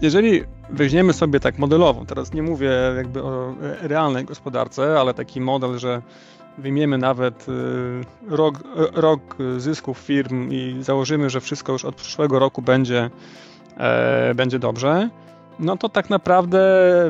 jeżeli 0.02 0.42
weźmiemy 0.70 1.12
sobie 1.12 1.40
tak 1.40 1.58
modelowo, 1.58 2.04
teraz 2.04 2.32
nie 2.32 2.42
mówię 2.42 2.70
jakby 2.96 3.22
o 3.22 3.54
realnej 3.80 4.24
gospodarce, 4.24 5.00
ale 5.00 5.14
taki 5.14 5.40
model, 5.40 5.78
że 5.78 6.02
wyjmiemy 6.58 6.98
nawet 6.98 7.46
rok, 8.28 8.64
rok 8.92 9.36
zysków 9.58 9.98
firm 9.98 10.50
i 10.50 10.76
założymy, 10.80 11.30
że 11.30 11.40
wszystko 11.40 11.72
już 11.72 11.84
od 11.84 11.94
przyszłego 11.94 12.38
roku 12.38 12.62
będzie 12.62 13.10
e, 13.76 14.34
będzie 14.34 14.58
dobrze, 14.58 15.08
no 15.58 15.76
to 15.76 15.88
tak 15.88 16.10
naprawdę 16.10 16.60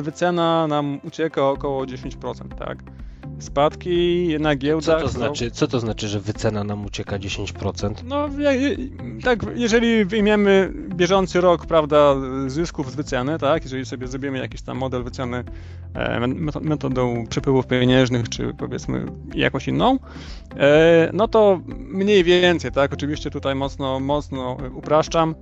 wycena 0.01 0.67
nam 0.67 0.99
ucieka 1.03 1.49
około 1.49 1.85
10%, 1.85 2.55
tak? 2.59 2.77
Spadki 3.39 4.27
na 4.39 4.55
giełdach. 4.55 4.97
Co 4.97 5.07
to 5.07 5.09
znaczy, 5.13 5.51
co 5.51 5.67
to 5.67 5.79
znaczy 5.79 6.07
że 6.07 6.19
wycena 6.19 6.63
nam 6.63 6.85
ucieka 6.85 7.19
10%? 7.19 7.93
No, 8.03 8.29
tak, 9.23 9.39
jeżeli 9.55 10.05
wyjmiemy 10.05 10.73
bieżący 10.89 11.41
rok, 11.41 11.65
prawda, 11.65 12.15
zysków 12.47 12.91
z 12.91 12.95
wyceny, 12.95 13.39
tak, 13.39 13.63
jeżeli 13.63 13.85
sobie 13.85 14.07
zrobimy 14.07 14.37
jakiś 14.37 14.61
tam 14.61 14.77
model 14.77 15.03
wyceny 15.03 15.43
e, 15.93 16.27
metodą 16.61 17.27
przepływów 17.27 17.67
pieniężnych, 17.67 18.29
czy 18.29 18.53
powiedzmy 18.57 19.05
jakąś 19.33 19.67
inną, 19.67 19.99
e, 20.57 21.09
no 21.13 21.27
to 21.27 21.61
mniej 21.77 22.23
więcej, 22.23 22.71
tak, 22.71 22.93
oczywiście 22.93 23.31
tutaj 23.31 23.55
mocno, 23.55 23.99
mocno 23.99 24.57
upraszczam, 24.75 25.35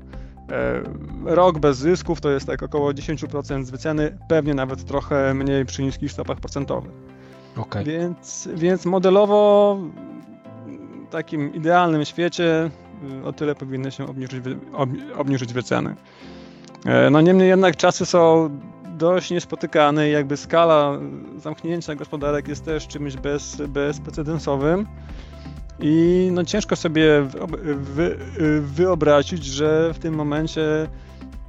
Rok 1.25 1.59
bez 1.59 1.77
zysków 1.77 2.21
to 2.21 2.29
jest 2.29 2.47
tak 2.47 2.63
około 2.63 2.91
10% 2.91 3.63
z 3.63 3.69
wyceny, 3.69 4.17
pewnie 4.27 4.53
nawet 4.53 4.85
trochę 4.85 5.33
mniej 5.33 5.65
przy 5.65 5.83
niskich 5.83 6.11
stopach 6.11 6.39
procentowych. 6.39 6.91
Okay. 7.57 7.83
Więc, 7.83 8.49
więc 8.55 8.85
modelowo 8.85 9.77
w 11.07 11.11
takim 11.11 11.53
idealnym 11.53 12.05
świecie 12.05 12.71
y, 13.21 13.25
o 13.25 13.33
tyle 13.33 13.55
powinny 13.55 13.91
się 13.91 14.07
obniżyć, 14.07 14.43
obniżyć 15.17 15.53
wyceny. 15.53 15.95
E, 16.85 17.09
no 17.09 17.21
niemniej 17.21 17.47
jednak 17.47 17.77
czasy 17.77 18.05
są 18.05 18.49
dość 18.97 19.31
niespotykane 19.31 20.09
i 20.09 20.11
jakby 20.11 20.37
skala 20.37 20.99
zamknięcia 21.37 21.95
gospodarek 21.95 22.47
jest 22.47 22.65
też 22.65 22.87
czymś 22.87 23.15
bez, 23.15 23.61
bezprecedensowym. 23.67 24.87
I 25.85 26.29
no 26.31 26.43
ciężko 26.43 26.75
sobie 26.75 27.27
wy, 27.77 28.17
wyobrazić, 28.61 29.45
że 29.45 29.93
w 29.93 29.99
tym 29.99 30.13
momencie 30.13 30.87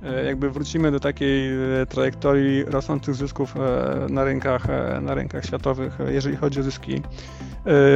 E, 0.05 0.25
jakby 0.25 0.51
wrócimy 0.51 0.91
do 0.91 1.01
takiej 1.01 1.53
e, 1.83 1.87
trajektorii 1.87 2.65
rosnących 2.65 3.15
zysków 3.15 3.57
e, 3.57 4.07
na 4.11 4.25
rynkach, 4.25 4.67
na 5.03 5.15
rynkach 5.15 5.45
światowych, 5.45 5.99
jeżeli 6.09 6.37
chodzi 6.37 6.61
o 6.61 6.63
zyski, 6.63 7.03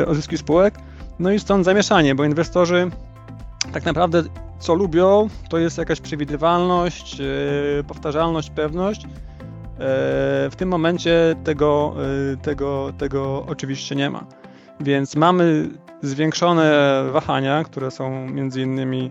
o 0.07 0.15
zyski 0.15 0.39
spółek. 0.39 0.75
No 1.19 1.31
i 1.31 1.39
stąd 1.39 1.65
zamieszanie, 1.65 2.15
bo 2.15 2.25
inwestorzy 2.25 2.91
tak 3.73 3.85
naprawdę 3.85 4.23
co 4.59 4.75
lubią, 4.75 5.29
to 5.51 5.59
jest 5.59 5.79
jakaś 5.79 6.01
przewidywalność, 6.01 7.23
powtarzalność, 7.87 8.51
pewność. 8.51 9.07
W 10.51 10.53
tym 10.57 10.69
momencie 10.69 11.37
tego, 11.45 11.95
tego, 12.43 12.93
tego 12.99 13.45
oczywiście 13.49 13.97
nie 13.97 14.11
ma. 14.11 14.27
Więc 14.81 15.17
mamy 15.17 15.69
zwiększone 16.03 17.05
wahania, 17.13 17.65
które 17.65 17.91
są 17.91 18.27
między 18.31 18.63
innymi 18.63 19.11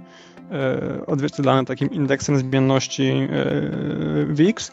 E, 0.52 1.06
odzwierciedlane 1.06 1.66
takim 1.66 1.92
indeksem 1.92 2.38
zmienności 2.38 3.04
e, 3.04 4.26
WIX. 4.26 4.72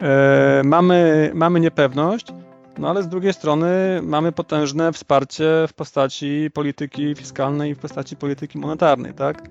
E, 0.00 0.62
mamy, 0.64 1.30
mamy 1.34 1.60
niepewność, 1.60 2.26
no 2.78 2.88
ale 2.90 3.02
z 3.02 3.08
drugiej 3.08 3.32
strony 3.32 4.00
mamy 4.02 4.32
potężne 4.32 4.92
wsparcie 4.92 5.44
w 5.68 5.72
postaci 5.72 6.50
polityki 6.54 7.14
fiskalnej 7.14 7.70
i 7.70 7.74
w 7.74 7.78
postaci 7.78 8.16
polityki 8.16 8.58
monetarnej, 8.58 9.14
tak? 9.14 9.42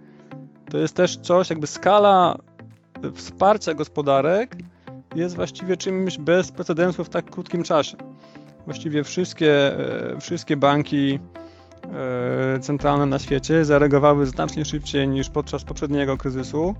To 0.71 0.77
jest 0.77 0.95
też 0.95 1.17
coś, 1.17 1.49
jakby 1.49 1.67
skala 1.67 2.37
wsparcia 3.13 3.73
gospodarek 3.73 4.55
jest 5.15 5.35
właściwie 5.35 5.77
czymś 5.77 6.17
bez 6.17 6.51
precedensu 6.51 7.03
w 7.03 7.09
tak 7.09 7.29
krótkim 7.29 7.63
czasie. 7.63 7.97
Właściwie 8.65 9.03
wszystkie, 9.03 9.71
wszystkie 10.19 10.57
banki 10.57 11.19
centralne 12.61 13.05
na 13.05 13.19
świecie 13.19 13.65
zareagowały 13.65 14.25
znacznie 14.25 14.65
szybciej 14.65 15.07
niż 15.07 15.29
podczas 15.29 15.63
poprzedniego 15.63 16.17
kryzysu, 16.17 16.75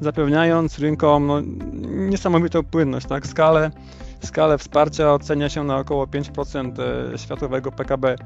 zapewniając 0.00 0.78
rynkom 0.78 1.26
no, 1.26 1.40
niesamowitą 1.84 2.62
płynność. 2.62 3.06
Tak? 3.06 3.26
Skalę, 3.26 3.70
skalę 4.24 4.58
wsparcia 4.58 5.12
ocenia 5.12 5.48
się 5.48 5.64
na 5.64 5.76
około 5.76 6.06
5% 6.06 6.72
e, 7.14 7.18
światowego 7.18 7.72
PKB. 7.72 8.16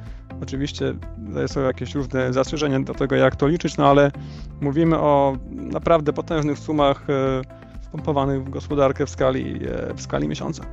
Oczywiście 0.42 0.94
są 1.46 1.60
jakieś 1.60 1.94
różne 1.94 2.32
zastrzeżenia 2.32 2.80
do 2.80 2.94
tego, 2.94 3.16
jak 3.16 3.37
to 3.37 3.46
liczyć, 3.46 3.76
no 3.76 3.90
ale 3.90 4.10
mówimy 4.60 4.98
o 4.98 5.37
naprawdę 5.50 6.12
potężnych 6.12 6.58
sumach 6.58 7.10
e, 7.10 7.42
wpompowanych 7.82 8.44
w 8.44 8.50
gospodarkę 8.50 9.06
w 9.06 9.10
skali, 9.10 9.60
w 9.94 10.02
skali 10.02 10.28
miesiąca. 10.28 10.64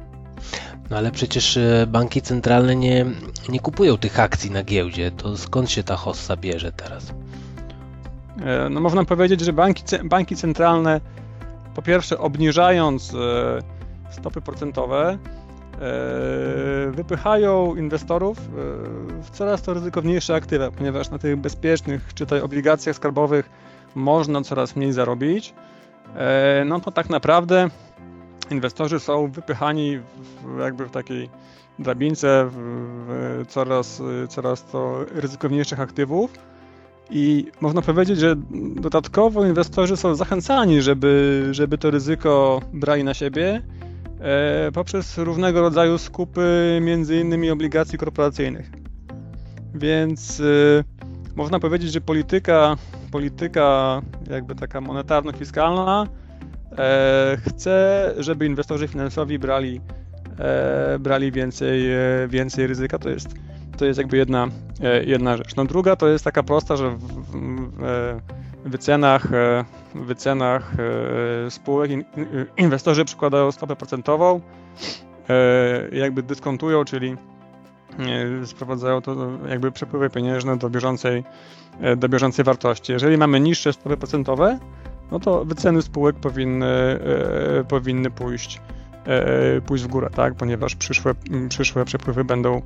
No 0.89 0.97
ale 0.97 1.11
przecież 1.11 1.57
e, 1.57 1.87
banki 1.87 2.21
centralne 2.21 2.75
nie, 2.75 3.05
nie 3.49 3.59
kupują 3.59 3.97
tych 3.97 4.19
akcji 4.19 4.51
na 4.51 4.63
giełdzie. 4.63 5.11
To 5.11 5.37
skąd 5.37 5.71
się 5.71 5.83
ta 5.83 5.95
hossa 5.95 6.37
bierze 6.37 6.71
teraz? 6.71 7.13
E, 8.45 8.69
no 8.69 8.79
można 8.79 9.05
powiedzieć, 9.05 9.41
że 9.41 9.53
banki, 9.53 9.83
banki 10.03 10.35
centralne 10.35 11.01
po 11.75 11.81
pierwsze 11.81 12.17
obniżając 12.17 13.13
e, 13.13 13.17
stopy 14.11 14.41
procentowe 14.41 15.17
wypychają 16.91 17.75
inwestorów 17.75 18.37
w 19.21 19.29
coraz 19.31 19.61
to 19.61 19.73
ryzykowniejsze 19.73 20.35
aktywa, 20.35 20.71
ponieważ 20.71 21.09
na 21.09 21.19
tych 21.19 21.37
bezpiecznych, 21.37 22.13
czytaj 22.13 22.41
obligacjach 22.41 22.95
skarbowych 22.95 23.49
można 23.95 24.41
coraz 24.41 24.75
mniej 24.75 24.93
zarobić. 24.93 25.53
No 26.65 26.79
to 26.79 26.91
tak 26.91 27.09
naprawdę 27.09 27.69
inwestorzy 28.51 28.99
są 28.99 29.27
wypychani 29.27 29.97
w, 29.99 30.59
jakby 30.59 30.85
w 30.85 30.91
takiej 30.91 31.29
drabince 31.79 32.49
w, 32.51 33.45
coraz, 33.47 34.01
coraz 34.29 34.65
to 34.65 35.05
ryzykowniejszych 35.11 35.79
aktywów. 35.79 36.31
I 37.09 37.45
można 37.61 37.81
powiedzieć, 37.81 38.19
że 38.19 38.35
dodatkowo 38.75 39.45
inwestorzy 39.45 39.97
są 39.97 40.15
zachęcani, 40.15 40.81
żeby, 40.81 41.43
żeby 41.51 41.77
to 41.77 41.91
ryzyko 41.91 42.61
brali 42.73 43.03
na 43.03 43.13
siebie 43.13 43.61
e, 44.19 44.71
poprzez 44.71 45.17
różnego 45.17 45.61
rodzaju 45.61 45.97
skupy, 45.97 46.79
między 46.81 47.19
innymi 47.19 47.51
obligacji 47.51 47.97
korporacyjnych. 47.97 48.71
Więc 49.75 50.39
e, 50.39 50.43
można 51.35 51.59
powiedzieć, 51.59 51.91
że 51.91 52.01
polityka, 52.01 52.75
polityka 53.11 54.01
jakby 54.29 54.55
taka 54.55 54.81
monetarno-fiskalna 54.81 56.07
chcę, 57.47 58.13
żeby 58.17 58.45
inwestorzy 58.45 58.87
finansowi 58.87 59.39
brali, 59.39 59.81
e, 60.39 60.99
brali 60.99 61.31
więcej, 61.31 61.91
e, 61.91 61.97
więcej 62.27 62.67
ryzyka. 62.67 62.99
To 62.99 63.09
jest, 63.09 63.27
to 63.77 63.85
jest 63.85 63.97
jakby 63.97 64.17
jedna, 64.17 64.47
jedna 65.05 65.37
rzecz. 65.37 65.55
No 65.55 65.65
druga 65.65 65.95
to 65.95 66.07
jest 66.07 66.25
taka 66.25 66.43
prosta, 66.43 66.75
że 66.75 66.89
w, 66.89 66.97
w 66.97 68.69
wycenach, 68.69 69.27
wycenach 69.95 70.73
spółek 71.49 71.91
inwestorzy 72.57 73.05
przykładają 73.05 73.51
stopę 73.51 73.75
procentową, 73.75 74.41
jakby 75.91 76.23
dyskontują, 76.23 76.85
czyli 76.85 77.15
sprowadzają 78.45 79.01
to 79.01 79.15
jakby 79.49 79.71
przepływy 79.71 80.09
pieniężne 80.09 80.57
do 80.57 80.69
bieżącej, 80.69 81.23
do 81.97 82.09
bieżącej 82.09 82.45
wartości. 82.45 82.91
Jeżeli 82.91 83.17
mamy 83.17 83.39
niższe 83.39 83.73
stopy 83.73 83.97
procentowe, 83.97 84.59
no 85.11 85.19
to 85.19 85.45
wyceny 85.45 85.81
spółek 85.81 86.15
powinny, 86.15 86.65
e, 86.65 87.63
powinny 87.63 88.11
pójść, 88.11 88.61
e, 89.05 89.61
pójść 89.61 89.83
w 89.83 89.87
górę, 89.87 90.09
tak? 90.15 90.35
ponieważ 90.35 90.75
przyszłe, 90.75 91.13
przyszłe 91.49 91.85
przepływy 91.85 92.23
będą, 92.23 92.61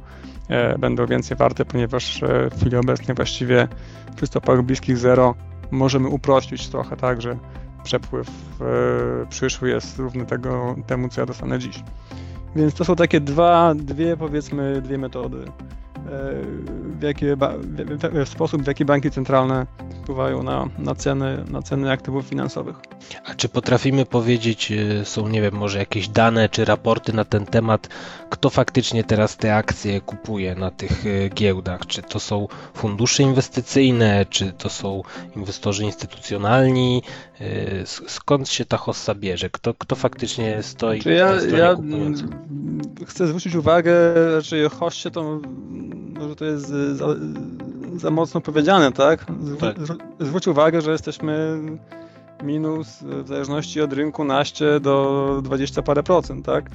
e, 0.48 0.78
będą 0.78 1.06
więcej 1.06 1.38
warte, 1.38 1.66
ponieważ 1.66 2.22
w 2.52 2.60
chwili 2.60 2.76
obecnej 2.78 3.16
właściwie 3.16 3.68
przy 4.16 4.28
stopach 4.28 4.62
bliskich 4.62 4.98
zero 4.98 5.36
możemy 5.72 6.08
uprościć 6.08 6.68
trochę, 6.68 6.98
tak, 6.98 7.22
że 7.22 7.38
przepływ 7.84 8.28
przyszły 9.30 9.70
jest 9.70 10.00
równy 10.00 10.26
tego, 10.26 10.76
temu, 10.88 11.10
co 11.10 11.22
ja 11.22 11.28
dostanę 11.28 11.60
dziś. 11.60 11.84
Więc 12.56 12.74
to 12.74 12.86
są 12.86 12.96
takie 12.96 13.20
dwa, 13.22 13.76
dwie 13.76 14.18
powiedzmy, 14.18 14.82
dwie 14.82 14.98
metody 14.98 15.46
w, 17.00 17.02
jakie, 17.02 17.36
w, 17.36 18.26
w 18.26 18.30
sposób, 18.30 18.64
w 18.64 18.68
jaki 18.68 18.86
banki 18.86 19.12
centralne 19.12 19.66
wpływają 20.04 20.44
na, 20.44 20.70
na, 20.78 20.96
ceny, 20.96 21.44
na 21.52 21.62
ceny 21.62 21.92
aktywów 21.92 22.26
finansowych. 22.26 22.76
A 23.26 23.36
czy 23.36 23.50
potrafimy 23.50 24.06
powiedzieć, 24.06 24.72
e, 24.72 25.06
są, 25.06 25.28
nie 25.28 25.42
wiem, 25.42 25.56
może 25.56 25.80
jakieś 25.80 26.08
dane 26.08 26.50
czy 26.50 26.66
raporty 26.66 27.14
na 27.14 27.26
ten 27.26 27.46
temat, 27.46 27.90
kto 28.30 28.50
faktycznie 28.50 29.04
teraz 29.04 29.38
te 29.38 29.56
akcje 29.56 30.02
kupuje 30.02 30.56
na 30.56 30.72
tych 30.72 31.06
e, 31.06 31.30
giełdach? 31.30 31.86
Czy 31.88 32.02
to 32.02 32.20
są 32.20 32.48
fundusze 32.74 33.24
inwestycyjne, 33.24 34.26
czy 34.30 34.52
to 34.52 34.70
są 34.70 35.02
inwestorzy 35.36 35.84
instytucjonalni? 35.84 37.04
E, 37.42 37.86
skąd 37.86 38.50
się 38.50 38.66
ta 38.66 38.78
hossa 38.78 39.16
bierze? 39.16 39.50
Kto, 39.50 39.74
kto 39.74 39.96
faktycznie 39.96 40.64
stoi? 40.64 41.02
Czy 41.02 41.12
ja, 41.12 41.34
ja 41.58 41.76
chcę 43.08 43.28
zwrócić 43.28 43.56
uwagę, 43.56 43.94
że 44.42 44.70
hossie 44.70 45.12
to 45.12 45.40
może 46.20 46.36
to 46.36 46.46
jest 46.46 46.68
za, 46.94 47.06
za 47.96 48.12
mocno 48.12 48.42
powiedziane, 48.42 48.92
tak? 48.92 49.26
tak. 49.60 49.76
Zwróć 50.20 50.48
uwagę, 50.48 50.82
że 50.82 50.92
jesteśmy 50.92 51.60
minus 52.44 53.04
w 53.04 53.28
zależności 53.28 53.82
od 53.82 53.94
rynku 53.94 54.24
naście 54.24 54.80
do 54.80 55.40
20 55.44 55.82
parę 55.82 56.04
procent, 56.04 56.46
tak? 56.46 56.70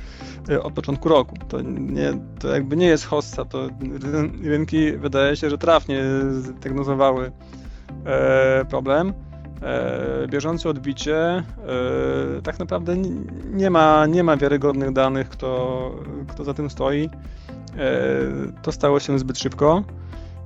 Od 0.63 0.73
początku 0.73 1.09
roku. 1.09 1.37
To, 1.49 1.61
nie, 1.61 2.13
to 2.39 2.49
jakby 2.49 2.77
nie 2.77 2.87
jest 2.87 3.07
hossa, 3.07 3.45
to 3.45 3.69
rynki 4.43 4.93
wydaje 4.93 5.37
się, 5.37 5.51
że 5.51 5.59
trafnie 5.59 6.05
zdiagnozowały 6.31 7.33
e, 8.07 8.65
problem. 8.65 9.13
E, 9.63 10.29
bieżące 10.29 10.69
odbicie 10.69 11.17
e, 11.19 11.45
tak 12.43 12.59
naprawdę 12.59 12.97
nie 13.45 13.71
ma, 13.71 14.07
nie 14.07 14.25
ma 14.25 14.37
wiarygodnych 14.37 14.93
danych, 14.93 15.29
kto, 15.29 15.91
kto 16.29 16.45
za 16.45 16.55
tym 16.55 16.71
stoi. 16.71 17.11
To 18.63 18.73
stało 18.73 19.01
się 19.01 19.19
zbyt 19.19 19.39
szybko. 19.39 19.85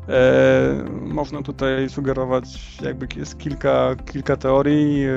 E, 0.09 0.85
można 1.07 1.43
tutaj 1.43 1.89
sugerować, 1.89 2.79
jakby 2.83 3.07
jest 3.17 3.39
kilka, 3.39 3.97
kilka 4.13 4.37
teorii. 4.37 5.05
E, 5.05 5.11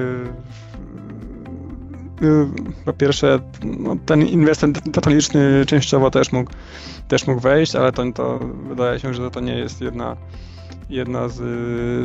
e, 2.22 2.50
po 2.86 2.94
pierwsze, 2.94 3.40
no, 3.64 3.96
ten 4.06 4.22
inwestor 4.22 4.72
detaliczny 4.72 5.66
częściowo 5.66 6.12
też 6.12 6.32
mógł, 6.32 6.52
też 7.08 7.28
mógł 7.28 7.42
wejść, 7.42 7.76
ale 7.76 7.92
to, 7.92 8.12
to 8.12 8.40
wydaje 8.68 9.00
się, 9.00 9.14
że 9.14 9.32
to 9.32 9.40
nie 9.40 9.58
jest 9.58 9.82
jedna, 9.82 10.18
jedna 10.90 11.30
z, 11.30 11.38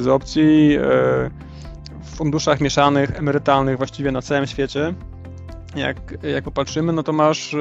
z 0.02 0.06
opcji. 0.06 0.78
W 2.02 2.16
funduszach 2.16 2.60
mieszanych, 2.60 3.18
emerytalnych 3.18 3.78
właściwie 3.78 4.12
na 4.12 4.22
całym 4.22 4.46
świecie, 4.46 4.94
jak, 5.74 5.96
jak 6.22 6.44
popatrzymy, 6.44 6.92
no 6.92 7.02
to 7.02 7.12
masz 7.12 7.56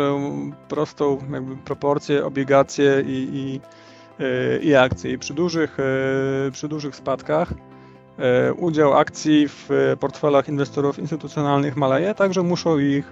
prostą 0.67 1.17
jakby 1.31 1.57
proporcję, 1.57 2.25
obligacje 2.25 3.03
i, 3.07 3.29
i 3.33 3.61
i 4.61 4.75
akcje. 4.75 5.11
I 5.11 5.17
przy 5.17 5.33
dużych, 5.33 5.77
e, 5.79 6.51
przy 6.51 6.67
dużych 6.67 6.95
spadkach 6.95 7.53
e, 8.17 8.53
udział 8.53 8.93
akcji 8.93 9.47
w 9.47 9.69
portfelach 9.99 10.49
inwestorów 10.49 10.99
instytucjonalnych 10.99 11.75
maleje, 11.75 12.15
także 12.15 12.43
muszą 12.43 12.79
ich 12.79 13.11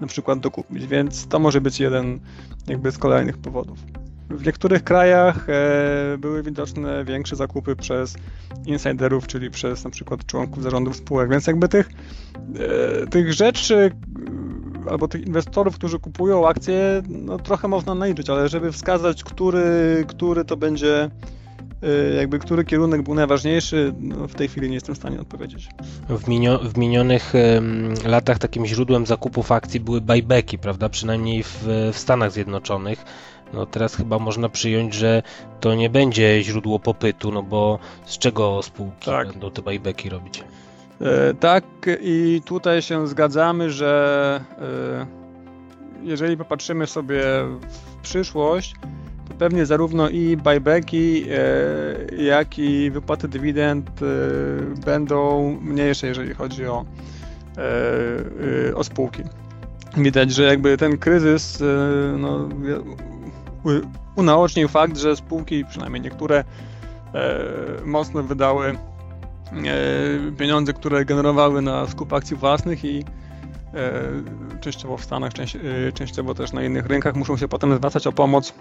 na 0.00 0.06
przykład 0.06 0.38
dokupić, 0.38 0.86
więc 0.86 1.28
to 1.28 1.38
może 1.38 1.60
być 1.60 1.80
jeden 1.80 2.20
jakby 2.66 2.92
z 2.92 2.98
kolejnych 2.98 3.38
powodów. 3.38 3.78
W 4.30 4.46
niektórych 4.46 4.84
krajach 4.84 5.46
e, 5.48 6.18
były 6.18 6.42
widoczne 6.42 7.04
większe 7.04 7.36
zakupy 7.36 7.76
przez 7.76 8.16
insiderów, 8.66 9.26
czyli 9.26 9.50
przez 9.50 9.84
na 9.84 9.90
przykład 9.90 10.26
członków 10.26 10.62
zarządów 10.62 10.96
spółek, 10.96 11.30
więc 11.30 11.46
jakby 11.46 11.68
tych, 11.68 11.88
tych 13.10 13.32
rzeczy 13.32 13.90
albo 14.90 15.08
tych 15.08 15.26
inwestorów, 15.26 15.74
którzy 15.74 15.98
kupują 15.98 16.48
akcje, 16.48 17.02
no 17.08 17.38
trochę 17.38 17.68
można 17.68 17.94
naliczyć, 17.94 18.30
ale 18.30 18.48
żeby 18.48 18.72
wskazać, 18.72 19.24
który, 19.24 20.04
który 20.08 20.44
to 20.44 20.56
będzie 20.56 21.10
y, 21.84 22.14
jakby 22.16 22.38
który 22.38 22.64
kierunek 22.64 23.02
był 23.02 23.14
najważniejszy, 23.14 23.94
no 24.00 24.28
w 24.28 24.34
tej 24.34 24.48
chwili 24.48 24.68
nie 24.68 24.74
jestem 24.74 24.94
w 24.94 24.98
stanie 24.98 25.20
odpowiedzieć. 25.20 25.68
W, 26.08 26.28
minio, 26.28 26.58
w 26.58 26.78
minionych 26.78 27.32
latach 28.06 28.38
takim 28.38 28.66
źródłem 28.66 29.06
zakupów 29.06 29.52
akcji 29.52 29.80
były 29.80 30.00
buybacki, 30.00 30.58
prawda? 30.58 30.88
Przynajmniej 30.88 31.42
w, 31.42 31.64
w 31.92 31.98
Stanach 31.98 32.32
Zjednoczonych. 32.32 33.04
No 33.52 33.66
teraz 33.66 33.94
chyba 33.94 34.18
można 34.18 34.48
przyjąć, 34.48 34.94
że 34.94 35.22
to 35.60 35.74
nie 35.74 35.90
będzie 35.90 36.42
źródło 36.42 36.78
popytu, 36.78 37.32
no 37.32 37.42
bo 37.42 37.78
z 38.04 38.18
czego 38.18 38.62
spółki 38.62 39.06
tak. 39.10 39.28
będą 39.28 39.50
te 39.50 39.62
buybacki 39.62 40.08
robić? 40.08 40.44
E, 41.00 41.34
tak, 41.34 41.64
i 42.00 42.42
tutaj 42.44 42.82
się 42.82 43.06
zgadzamy, 43.06 43.70
że 43.70 44.40
e, 44.58 45.06
jeżeli 46.02 46.36
popatrzymy 46.36 46.86
sobie 46.86 47.22
w 47.68 48.02
przyszłość, 48.02 48.74
to 49.28 49.34
pewnie 49.34 49.66
zarówno 49.66 50.08
i 50.08 50.36
buybacki, 50.36 51.24
e, 51.30 52.22
jak 52.24 52.58
i 52.58 52.90
wypłaty 52.90 53.28
dywidend 53.28 53.90
będą 54.84 55.50
mniejsze, 55.62 56.06
jeżeli 56.06 56.34
chodzi 56.34 56.66
o, 56.66 56.84
o 58.74 58.84
spółki. 58.84 59.22
Widać, 59.96 60.32
że 60.32 60.42
jakby 60.42 60.76
ten 60.76 60.98
kryzys 60.98 61.62
no, 62.18 62.48
unaocznił 64.16 64.68
fakt, 64.68 64.96
że 64.96 65.16
spółki, 65.16 65.64
przynajmniej 65.64 66.02
niektóre, 66.02 66.44
mocno 67.84 68.22
wydały 68.22 68.76
E, 69.52 70.32
pieniądze, 70.38 70.72
które 70.72 71.04
generowały 71.04 71.62
na 71.62 71.86
skup 71.86 72.12
akcji 72.12 72.36
własnych 72.36 72.84
i 72.84 73.04
e, 73.74 74.60
częściowo 74.60 74.96
w 74.96 75.04
Stanach, 75.04 75.32
e, 75.88 75.92
częściowo 75.92 76.34
też 76.34 76.52
na 76.52 76.62
innych 76.64 76.86
rynkach 76.86 77.14
muszą 77.14 77.36
się 77.36 77.48
potem 77.48 77.76
zwracać 77.76 78.06
o 78.06 78.12
pomoc 78.12 78.54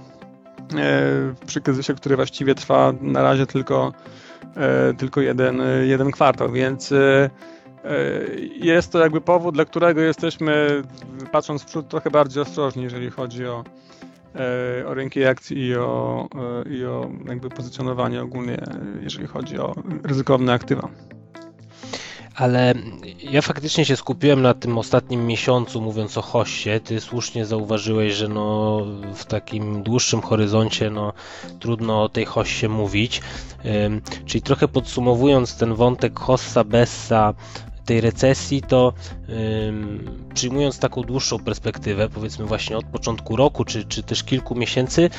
przy 1.45 1.62
kryzysie, 1.62 1.93
który 1.93 2.15
właściwie 2.15 2.55
trwa 2.55 2.93
na 3.01 3.24
razie 3.24 3.45
tylko, 3.45 3.93
tylko 4.98 5.22
jeden, 5.22 5.62
jeden 5.83 6.12
kwartał, 6.12 6.51
więc 6.51 6.93
jest 8.55 8.91
to 8.91 9.00
jakby 9.00 9.22
powód, 9.22 9.55
dla 9.55 9.65
którego 9.65 10.01
jesteśmy, 10.01 10.83
patrząc 11.31 11.61
w 11.61 11.66
przód, 11.66 11.87
trochę 11.87 12.11
bardziej 12.11 12.44
ostrożni, 12.44 12.83
jeżeli 12.83 13.09
chodzi 13.09 13.46
o, 13.46 13.63
E, 13.63 13.93
o 14.87 14.93
rynki 14.93 15.25
akcji 15.25 15.57
i 15.67 15.75
o, 15.75 16.27
e, 16.65 16.69
i 16.69 16.85
o 16.85 17.09
jakby 17.27 17.50
pozycjonowanie 17.50 18.22
ogólnie, 18.22 18.57
jeżeli 19.01 19.27
chodzi 19.27 19.59
o 19.59 19.75
ryzykowne 20.03 20.53
aktywa. 20.53 20.89
Ale 22.35 22.74
ja 23.31 23.41
faktycznie 23.41 23.85
się 23.85 23.96
skupiłem 23.96 24.41
na 24.41 24.53
tym 24.53 24.77
ostatnim 24.77 25.27
miesiącu, 25.27 25.81
mówiąc 25.81 26.17
o 26.17 26.22
hoście. 26.22 26.79
Ty 26.79 27.01
słusznie 27.01 27.46
zauważyłeś, 27.46 28.13
że 28.13 28.27
no, 28.27 28.81
w 29.15 29.25
takim 29.25 29.83
dłuższym 29.83 30.22
horyzoncie 30.22 30.89
no, 30.89 31.13
trudno 31.59 32.03
o 32.03 32.09
tej 32.09 32.25
hoście 32.25 32.69
mówić. 32.69 33.22
Czyli 34.25 34.41
trochę 34.41 34.67
podsumowując 34.67 35.57
ten 35.57 35.74
wątek 35.74 36.19
hossa, 36.19 36.63
bessa, 36.63 37.33
tej 37.85 38.01
recesji, 38.01 38.61
to 38.61 38.93
przyjmując 40.33 40.79
taką 40.79 41.01
dłuższą 41.01 41.39
perspektywę, 41.39 42.09
powiedzmy 42.09 42.46
właśnie 42.46 42.77
od 42.77 42.85
początku 42.85 43.35
roku, 43.35 43.65
czy, 43.65 43.85
czy 43.85 44.03
też 44.03 44.24
kilku 44.24 44.55
miesięcy, 44.55 45.09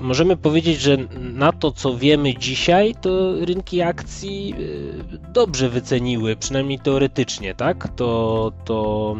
możemy 0.00 0.36
powiedzieć, 0.36 0.80
że 0.80 0.96
na 1.18 1.52
to, 1.52 1.72
co 1.72 1.96
wiemy 1.96 2.34
dzisiaj, 2.34 2.94
to 3.00 3.10
rynki 3.44 3.82
akcji 3.82 4.54
y, 4.58 5.32
dobrze 5.32 5.68
wyceniły, 5.68 6.36
przynajmniej 6.36 6.78
teoretycznie, 6.78 7.54
tak? 7.54 7.88
To, 7.96 8.52
to 8.64 9.16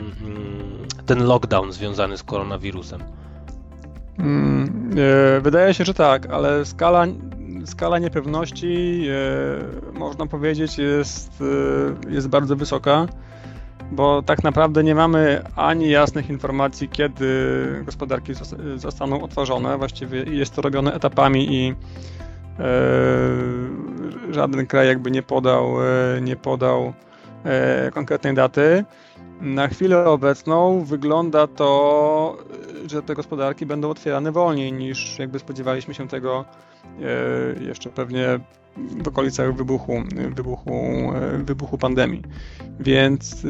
ten 1.07 1.25
lockdown 1.25 1.73
związany 1.73 2.17
z 2.17 2.23
koronawirusem. 2.23 3.01
Hmm, 4.17 4.95
wydaje 5.43 5.75
się, 5.75 5.85
że 5.85 5.95
tak, 5.95 6.31
ale 6.31 6.65
skala 6.65 7.07
skala 7.65 7.99
niepewności, 7.99 9.07
e, 9.95 9.99
można 9.99 10.27
powiedzieć, 10.27 10.79
jest, 10.79 11.43
e, 12.09 12.13
jest 12.13 12.29
bardzo 12.29 12.57
wysoka, 12.57 13.07
bo 13.93 14.23
tak 14.23 14.45
naprawdę 14.45 14.85
nie 14.85 14.95
mamy 14.95 15.43
ani 15.57 15.91
jasnych 15.91 16.31
informacji, 16.31 16.89
kiedy 16.89 17.27
gospodarki 17.85 18.33
zostaną 18.77 19.23
otworzone. 19.23 19.79
Właściwie 19.79 20.23
jest 20.23 20.55
to 20.55 20.63
robione 20.63 20.95
etapami 20.95 21.55
i 21.55 21.75
e, 22.59 22.65
żaden 24.31 24.67
kraj 24.67 24.87
jakby 24.87 25.11
nie 25.11 25.23
podał, 25.23 25.75
nie 26.21 26.37
podał 26.37 26.93
konkretnej 27.95 28.35
daty. 28.35 28.85
Na 29.41 29.69
chwilę 29.69 30.05
obecną 30.05 30.85
wygląda 30.85 31.47
to, 31.47 32.39
że 32.87 33.03
te 33.03 33.15
gospodarki 33.15 33.67
będą 33.67 33.91
otwierane 33.91 34.33
wolniej 34.33 34.73
niż 34.73 35.19
jakby 35.19 35.39
spodziewaliśmy 35.39 35.95
się 35.95 36.09
tego 36.09 36.45
E, 37.01 37.65
jeszcze 37.65 37.91
pewnie 37.91 38.41
w 39.05 39.09
okolicach 39.09 39.57
wybuchu, 39.57 40.03
wybuchu, 40.37 40.71
e, 41.15 41.39
wybuchu 41.39 41.79
pandemii. 41.79 42.23
Więc 42.81 43.45
e, 43.45 43.49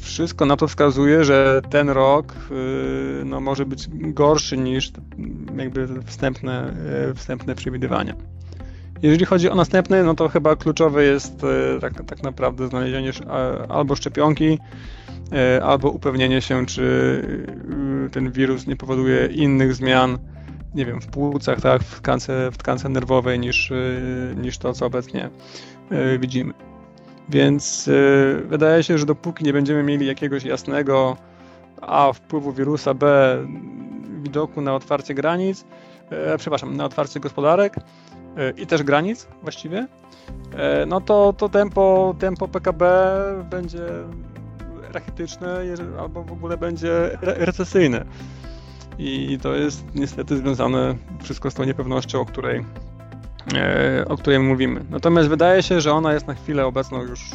wszystko 0.00 0.46
na 0.46 0.56
to 0.56 0.68
wskazuje, 0.68 1.24
że 1.24 1.60
ten 1.70 1.90
rok 1.90 2.34
no, 3.24 3.40
może 3.40 3.66
być 3.66 3.88
gorszy 3.92 4.56
niż 4.56 4.92
jakby 5.56 6.02
wstępne, 6.02 6.74
wstępne 7.14 7.54
przewidywania. 7.54 8.14
Jeżeli 9.02 9.24
chodzi 9.24 9.50
o 9.50 9.54
następny, 9.54 10.04
no 10.04 10.14
to 10.14 10.28
chyba 10.28 10.56
kluczowe 10.56 11.04
jest 11.04 11.42
tak, 11.80 12.04
tak 12.06 12.22
naprawdę 12.22 12.68
znalezienie 12.68 13.12
albo 13.68 13.96
szczepionki, 13.96 14.58
albo 15.62 15.90
upewnienie 15.90 16.40
się, 16.42 16.66
czy 16.66 17.22
ten 18.12 18.32
wirus 18.32 18.66
nie 18.66 18.76
powoduje 18.76 19.26
innych 19.26 19.74
zmian 19.74 20.18
nie 20.74 20.86
wiem, 20.86 21.00
w 21.00 21.06
płucach, 21.06 21.60
tak, 21.60 21.82
w 21.82 22.00
tkance, 22.00 22.50
w 22.50 22.58
tkance 22.58 22.88
nerwowej 22.88 23.38
niż, 23.38 23.72
niż 24.36 24.58
to, 24.58 24.72
co 24.72 24.86
obecnie 24.86 25.30
widzimy. 26.18 26.54
Więc 27.28 27.90
wydaje 28.44 28.82
się, 28.82 28.98
że 28.98 29.06
dopóki 29.06 29.44
nie 29.44 29.52
będziemy 29.52 29.82
mieli 29.82 30.06
jakiegoś 30.06 30.44
jasnego 30.44 31.16
A 31.80 32.12
wpływu 32.12 32.52
wirusa, 32.52 32.94
B 32.94 33.36
widoku 34.22 34.60
na 34.60 34.74
otwarcie 34.74 35.14
granic, 35.14 35.64
e, 36.10 36.38
przepraszam, 36.38 36.76
na 36.76 36.84
otwarcie 36.84 37.20
gospodarek 37.20 37.76
e, 37.76 37.82
i 38.56 38.66
też 38.66 38.82
granic 38.82 39.28
właściwie, 39.42 39.86
e, 40.56 40.86
no 40.86 41.00
to, 41.00 41.32
to 41.32 41.48
tempo, 41.48 42.14
tempo 42.18 42.48
PKB 42.48 43.04
będzie 43.50 43.86
rachityczne 44.92 45.60
albo 46.00 46.22
w 46.22 46.32
ogóle 46.32 46.56
będzie 46.56 47.18
recesyjne 47.22 48.04
i 48.98 49.38
to 49.42 49.54
jest 49.54 49.84
niestety 49.94 50.36
związane 50.36 50.96
wszystko 51.22 51.50
z 51.50 51.54
tą 51.54 51.64
niepewnością, 51.64 52.20
o 52.20 52.24
której, 52.24 52.64
e, 53.54 54.04
o 54.08 54.16
której 54.16 54.38
mówimy. 54.38 54.84
Natomiast 54.90 55.28
wydaje 55.28 55.62
się, 55.62 55.80
że 55.80 55.92
ona 55.92 56.12
jest 56.12 56.26
na 56.26 56.34
chwilę 56.34 56.66
obecną 56.66 57.02
już 57.02 57.30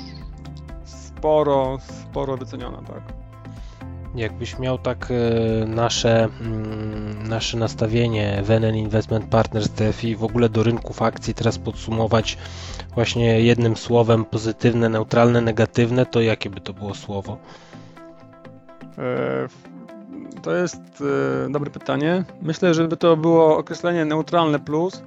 sporo, 0.85 1.77
sporo 1.79 2.37
wyceniona, 2.37 2.77
tak. 2.77 3.24
Jakbyś 4.15 4.59
miał 4.59 4.77
tak 4.77 5.11
e, 5.11 5.65
nasze, 5.65 6.29
mm, 6.41 7.27
nasze 7.27 7.57
nastawienie 7.57 8.43
WNN 8.43 8.75
Investment 8.75 9.25
Partners 9.25 9.69
TFI 9.69 10.15
w 10.15 10.23
ogóle 10.23 10.49
do 10.49 10.63
rynków 10.63 11.01
akcji 11.01 11.33
teraz 11.33 11.57
podsumować 11.57 12.37
właśnie 12.93 13.41
jednym 13.41 13.77
słowem 13.77 14.25
pozytywne, 14.25 14.89
neutralne, 14.89 15.41
negatywne, 15.41 16.05
to 16.05 16.21
jakie 16.21 16.49
by 16.49 16.61
to 16.61 16.73
było 16.73 16.93
słowo? 16.93 17.37
E, 18.97 19.47
to 20.41 20.55
jest 20.55 21.03
e, 21.45 21.51
dobre 21.51 21.71
pytanie. 21.71 22.23
Myślę, 22.41 22.73
żeby 22.73 22.97
to 22.97 23.17
było 23.17 23.57
określenie 23.57 24.05
neutralne 24.05 24.59
plus. 24.59 25.03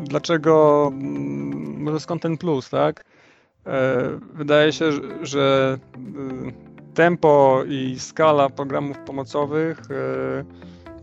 Dlaczego, 0.00 0.86
mm, 0.92 1.82
może 1.82 2.00
skąd 2.00 2.22
ten 2.22 2.38
plus, 2.38 2.70
tak? 2.70 3.04
Wydaje 4.34 4.72
się, 4.72 4.90
że 5.22 5.78
tempo 6.96 7.62
i 7.68 7.96
skala 7.98 8.50
programów 8.50 8.98
pomocowych 8.98 9.82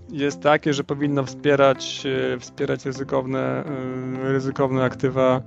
jest 0.09 0.41
takie, 0.41 0.73
że 0.73 0.83
powinno 0.83 1.23
wspierać, 1.23 2.03
wspierać 2.39 2.85
ryzykowne, 2.85 3.63
ryzykowne 4.23 4.83
aktywa 4.83 5.41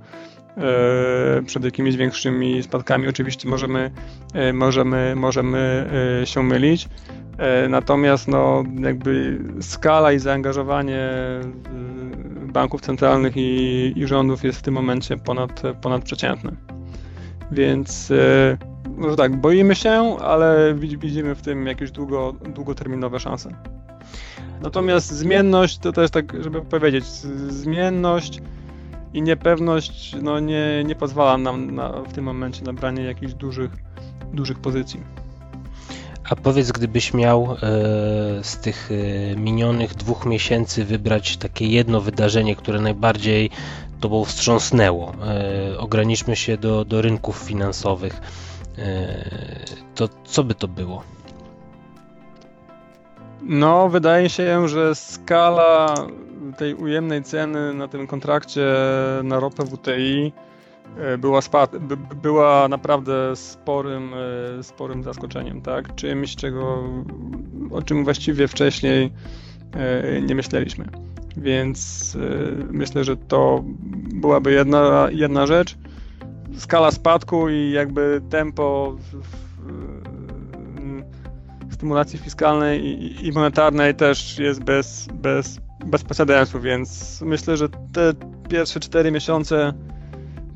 E, 0.57 1.41
przed 1.45 1.63
jakimiś 1.63 1.97
większymi 1.97 2.63
spadkami. 2.63 3.07
Oczywiście 3.07 3.49
możemy, 3.49 3.91
e, 4.33 4.53
możemy, 4.53 5.13
możemy 5.15 5.89
e, 6.21 6.25
się 6.25 6.43
mylić. 6.43 6.89
Natomiast 7.69 8.27
no, 8.27 8.63
jakby 8.79 9.39
skala 9.61 10.11
i 10.11 10.19
zaangażowanie 10.19 11.09
banków 12.53 12.81
centralnych 12.81 13.37
i, 13.37 13.93
i 13.95 14.07
rządów 14.07 14.43
jest 14.43 14.59
w 14.59 14.61
tym 14.61 14.73
momencie 14.73 15.17
ponad, 15.17 15.61
ponadprzeciętne. 15.81 16.51
Więc 17.51 18.13
no 18.97 19.15
tak, 19.15 19.35
boimy 19.35 19.75
się, 19.75 20.17
ale 20.17 20.75
widzimy 20.75 21.35
w 21.35 21.41
tym 21.41 21.67
jakieś 21.67 21.91
długo, 21.91 22.33
długoterminowe 22.55 23.19
szanse. 23.19 23.49
Natomiast 24.61 25.11
zmienność, 25.11 25.77
to 25.77 25.91
też 25.91 26.11
tak, 26.11 26.43
żeby 26.43 26.61
powiedzieć, 26.61 27.05
zmienność 27.49 28.41
i 29.13 29.21
niepewność 29.21 30.15
no, 30.21 30.39
nie, 30.39 30.83
nie 30.85 30.95
pozwala 30.95 31.37
nam 31.37 31.75
na, 31.75 31.89
w 31.89 32.13
tym 32.13 32.25
momencie 32.25 32.63
na 32.63 32.73
branie 32.73 33.03
jakichś 33.03 33.33
dużych, 33.33 33.71
dużych 34.33 34.59
pozycji. 34.59 34.99
A 36.29 36.35
powiedz, 36.35 36.71
gdybyś 36.71 37.13
miał 37.13 37.43
e, 37.51 37.57
z 38.43 38.57
tych 38.57 38.89
e, 38.91 39.35
minionych 39.35 39.95
dwóch 39.95 40.25
miesięcy 40.25 40.85
wybrać 40.85 41.37
takie 41.37 41.67
jedno 41.67 42.01
wydarzenie, 42.01 42.55
które 42.55 42.81
najbardziej 42.81 43.49
tobą 43.99 44.25
wstrząsnęło. 44.25 45.13
E, 45.13 45.79
ograniczmy 45.79 46.35
się 46.35 46.57
do, 46.57 46.85
do 46.85 47.01
rynków 47.01 47.37
finansowych. 47.37 48.21
E, 48.77 49.65
to 49.95 50.09
co 50.25 50.43
by 50.43 50.55
to 50.55 50.67
było? 50.67 51.03
No, 53.41 53.89
wydaje 53.89 54.29
się, 54.29 54.67
że 54.67 54.95
skala 54.95 55.95
tej 56.57 56.73
ujemnej 56.73 57.23
ceny 57.23 57.73
na 57.73 57.87
tym 57.87 58.07
kontrakcie 58.07 58.65
na 59.23 59.39
ropę 59.39 59.65
WTI 59.65 60.33
e, 60.97 61.17
była, 61.17 61.39
była 62.21 62.67
naprawdę 62.67 63.35
sporym, 63.35 64.11
e, 64.59 64.63
sporym 64.63 65.03
zaskoczeniem, 65.03 65.61
tak? 65.61 65.95
Czymś, 65.95 66.35
czego, 66.35 66.83
o 67.71 67.81
czym 67.81 68.03
właściwie 68.03 68.47
wcześniej 68.47 69.11
nie 70.27 70.35
myśleliśmy. 70.35 70.85
Więc 71.37 72.17
myślę, 72.71 73.03
że 73.03 73.17
to 73.17 73.63
byłaby 74.13 74.51
jedna, 74.51 75.07
jedna 75.11 75.47
rzecz. 75.47 75.77
Skala 76.57 76.91
spadku 76.91 77.49
i 77.49 77.71
jakby 77.71 78.21
tempo 78.29 78.95
stymulacji 81.71 82.19
fiskalnej 82.19 82.85
i, 83.27 83.31
monetarnej 83.31 83.95
też 83.95 84.39
jest 84.39 84.63
bez, 84.63 85.07
bez, 85.13 85.57
bez 85.85 86.03
precedensu, 86.03 86.59
więc 86.59 87.21
myślę, 87.21 87.57
że 87.57 87.69
te 87.69 88.13
pierwsze 88.49 88.79
cztery 88.79 89.11
miesiące 89.11 89.73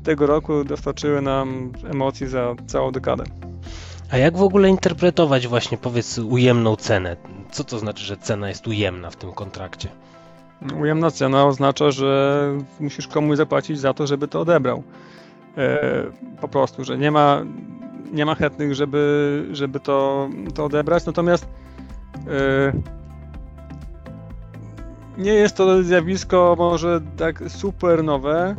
tego 0.04 0.26
roku 0.26 0.64
dostarczyły 0.64 1.22
nam 1.22 1.72
emocji 1.90 2.26
za 2.26 2.54
całą 2.66 2.92
dekadę. 2.92 3.24
A 4.10 4.16
jak 4.16 4.36
w 4.36 4.42
ogóle 4.42 4.68
interpretować 4.68 5.48
właśnie, 5.48 5.78
powiedz, 5.78 6.18
ujemną 6.18 6.76
cenę? 6.76 7.16
Co 7.50 7.64
to 7.64 7.78
znaczy, 7.78 8.04
że 8.04 8.16
cena 8.16 8.48
jest 8.48 8.66
ujemna 8.66 9.10
w 9.10 9.16
tym 9.16 9.32
kontrakcie? 9.32 9.88
Ujemna 10.80 11.10
cena 11.10 11.46
oznacza, 11.46 11.90
że 11.90 12.42
musisz 12.80 13.08
komuś 13.08 13.36
zapłacić 13.36 13.80
za 13.80 13.94
to, 13.94 14.06
żeby 14.06 14.28
to 14.28 14.40
odebrał. 14.40 14.82
E, 15.58 16.04
po 16.40 16.48
prostu, 16.48 16.84
że 16.84 16.98
nie 16.98 17.10
ma, 17.10 17.42
nie 18.12 18.26
ma 18.26 18.34
chętnych, 18.34 18.74
żeby, 18.74 19.48
żeby 19.52 19.80
to, 19.80 20.28
to 20.54 20.64
odebrać. 20.64 21.06
Natomiast 21.06 21.46
e, 22.16 22.72
nie 25.18 25.32
jest 25.32 25.56
to 25.56 25.82
zjawisko 25.82 26.54
może 26.58 27.00
tak 27.16 27.42
super 27.48 28.04
nowe. 28.04 28.40
E, 28.40 28.56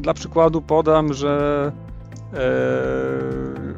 dla 0.00 0.14
przykładu 0.14 0.62
podam, 0.62 1.12
że 1.12 1.72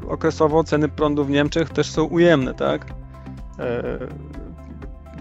okresowo 0.08 0.64
ceny 0.64 0.88
prądu 0.88 1.24
w 1.24 1.30
Niemczech 1.30 1.70
też 1.70 1.90
są 1.90 2.04
ujemne, 2.04 2.54
tak? 2.54 2.86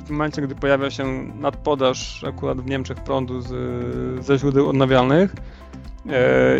W 0.05 0.09
momencie, 0.09 0.41
gdy 0.41 0.55
pojawia 0.55 0.91
się 0.91 1.05
nadpodaż 1.39 2.23
akurat 2.23 2.61
w 2.61 2.65
Niemczech 2.65 2.97
prądu 2.97 3.41
z, 3.41 3.49
ze 4.25 4.37
źródeł 4.37 4.69
odnawialnych, 4.69 5.35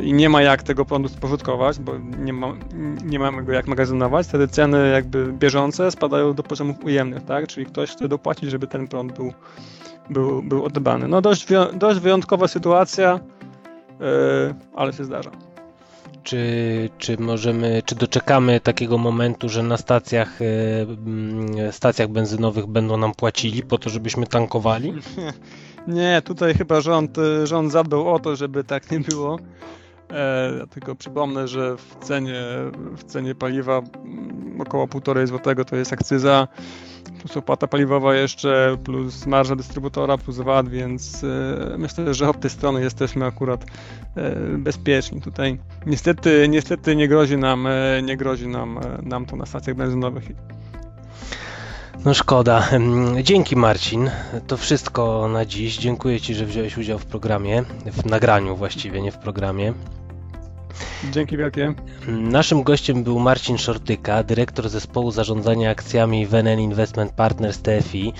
i 0.04 0.14
nie 0.14 0.30
ma 0.30 0.42
jak 0.42 0.64
tego 0.64 0.86
prądu 0.86 1.10
spożytkować, 1.10 1.80
bo 1.80 1.92
nie, 2.18 2.34
ma, 2.34 2.54
nie 3.06 3.20
mamy 3.20 3.44
go 3.44 3.52
jak 3.52 3.68
magazynować, 3.68 4.28
wtedy 4.28 4.48
ceny 4.48 4.90
jakby 4.90 5.34
bieżące 5.34 5.92
spadają 5.92 6.34
do 6.34 6.44
poziomów 6.44 6.84
ujemnych, 6.84 7.26
tak? 7.26 7.48
Czyli 7.48 7.66
ktoś 7.66 7.92
chce 7.92 8.08
dopłacić, 8.08 8.50
żeby 8.50 8.68
ten 8.68 8.88
prąd 8.88 9.12
był, 9.12 9.34
był, 10.10 10.44
był 10.44 10.66
oddbany. 10.66 11.08
No 11.08 11.22
dość, 11.22 11.48
dość 11.74 12.00
wyjątkowa 12.00 12.48
sytuacja, 12.48 13.20
yy, 14.00 14.06
ale 14.76 14.94
się 14.94 15.06
zdarza. 15.06 15.32
Czy, 16.24 16.90
czy 16.98 17.18
możemy, 17.18 17.82
czy 17.86 17.96
doczekamy 17.96 18.60
takiego 18.60 18.98
momentu, 18.98 19.50
że 19.50 19.64
na 19.64 19.78
stacjach, 19.78 20.40
yy, 21.56 21.72
stacjach 21.72 22.08
benzynowych 22.08 22.68
będą 22.68 22.98
nam 22.98 23.14
płacili 23.14 23.64
po 23.64 23.78
to, 23.78 23.90
żebyśmy 23.90 24.28
tankowali? 24.28 24.94
Nie, 25.88 26.22
tutaj 26.22 26.54
chyba 26.54 26.82
rząd, 26.82 27.18
y, 27.18 27.48
rząd 27.48 27.72
zadbał 27.72 28.14
o 28.14 28.20
to, 28.20 28.36
żeby 28.36 28.64
tak 28.64 28.92
nie 28.92 29.00
było. 29.00 29.38
E, 30.14 30.54
ja 30.60 30.68
tylko 30.68 30.96
przypomnę, 30.96 31.48
że 31.48 31.78
w 31.78 31.96
cenie, 32.02 32.42
w 32.98 33.04
cenie 33.04 33.36
paliwa 33.36 33.78
mm, 33.78 34.62
około 34.62 34.88
1,5 34.88 35.28
zł 35.28 35.66
to 35.66 35.76
jest 35.76 35.94
akcyza, 35.94 36.48
plus 37.20 37.38
opłata 37.38 37.68
paliwowa 37.68 38.16
jeszcze, 38.16 38.78
plus 38.84 39.26
marża 39.26 39.56
dystrybutora, 39.56 40.18
plus 40.18 40.38
VAT, 40.38 40.70
więc 40.70 41.24
e, 41.24 41.78
myślę, 41.78 42.14
że 42.14 42.30
od 42.30 42.40
tej 42.40 42.50
strony 42.50 42.82
jesteśmy 42.82 43.26
akurat 43.26 43.66
e, 44.16 44.36
bezpieczni. 44.58 45.22
Tutaj 45.22 45.60
niestety, 45.86 46.48
niestety 46.50 46.96
nie 46.96 47.08
grozi 47.08 47.38
nam, 47.38 47.68
nie 48.04 48.18
grozi 48.18 48.48
nam, 48.48 48.80
nam 49.04 49.26
to 49.26 49.36
na 49.36 49.46
stacjach 49.46 49.76
benzynowych. 49.76 50.24
No 52.06 52.14
szkoda. 52.14 52.70
Dzięki 53.24 53.56
Marcin. 53.56 54.12
To 54.48 54.58
wszystko 54.58 55.28
na 55.28 55.46
dziś. 55.46 55.78
Dziękuję 55.78 56.22
Ci, 56.22 56.36
że 56.36 56.46
wziąłeś 56.46 56.78
udział 56.78 57.00
w 57.00 57.06
programie, 57.06 57.64
w 57.86 58.06
nagraniu 58.06 58.56
właściwie, 58.56 59.02
nie 59.02 59.12
w 59.12 59.18
programie. 59.18 59.74
Dzięki 61.12 61.38
wielkie. 61.38 61.74
Naszym 62.08 62.64
gościem 62.64 63.04
był 63.04 63.20
Marcin 63.20 63.58
Szortyka, 63.58 64.24
dyrektor 64.24 64.70
zespołu 64.70 65.12
zarządzania 65.12 65.72
akcjami 65.72 66.28
Venen 66.28 66.60
Investment 66.60 67.12
Partners 67.12 67.62
TFI. 67.62 68.14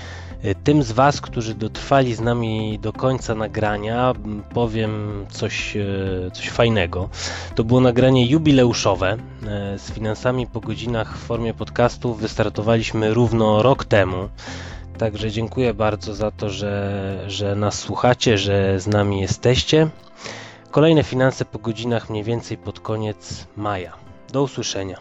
Tym 0.64 0.82
z 0.82 0.92
Was, 0.92 1.20
którzy 1.20 1.54
dotrwali 1.54 2.14
z 2.14 2.20
nami 2.20 2.78
do 2.82 2.92
końca 2.92 3.34
nagrania, 3.34 4.12
powiem 4.54 5.24
coś, 5.30 5.76
e, 5.76 6.30
coś 6.32 6.48
fajnego. 6.48 7.08
To 7.54 7.64
było 7.64 7.80
nagranie 7.80 8.26
jubileuszowe. 8.26 9.16
E, 9.46 9.78
z 9.78 9.92
finansami 9.92 10.46
po 10.46 10.60
godzinach 10.60 11.18
w 11.18 11.20
formie 11.20 11.54
podcastu 11.54 12.14
wystartowaliśmy 12.14 13.14
równo 13.14 13.62
rok 13.62 13.84
temu. 13.84 14.28
Także 14.98 15.30
dziękuję 15.30 15.74
bardzo 15.74 16.14
za 16.14 16.30
to, 16.30 16.50
że, 16.50 17.24
że 17.26 17.56
nas 17.56 17.78
słuchacie, 17.78 18.38
że 18.38 18.80
z 18.80 18.86
nami 18.86 19.20
jesteście. 19.20 19.88
Kolejne 20.74 21.04
finanse 21.04 21.44
po 21.44 21.58
godzinach 21.58 22.10
mniej 22.10 22.24
więcej 22.24 22.58
pod 22.58 22.80
koniec 22.80 23.46
maja. 23.56 23.92
Do 24.32 24.42
usłyszenia. 24.42 24.98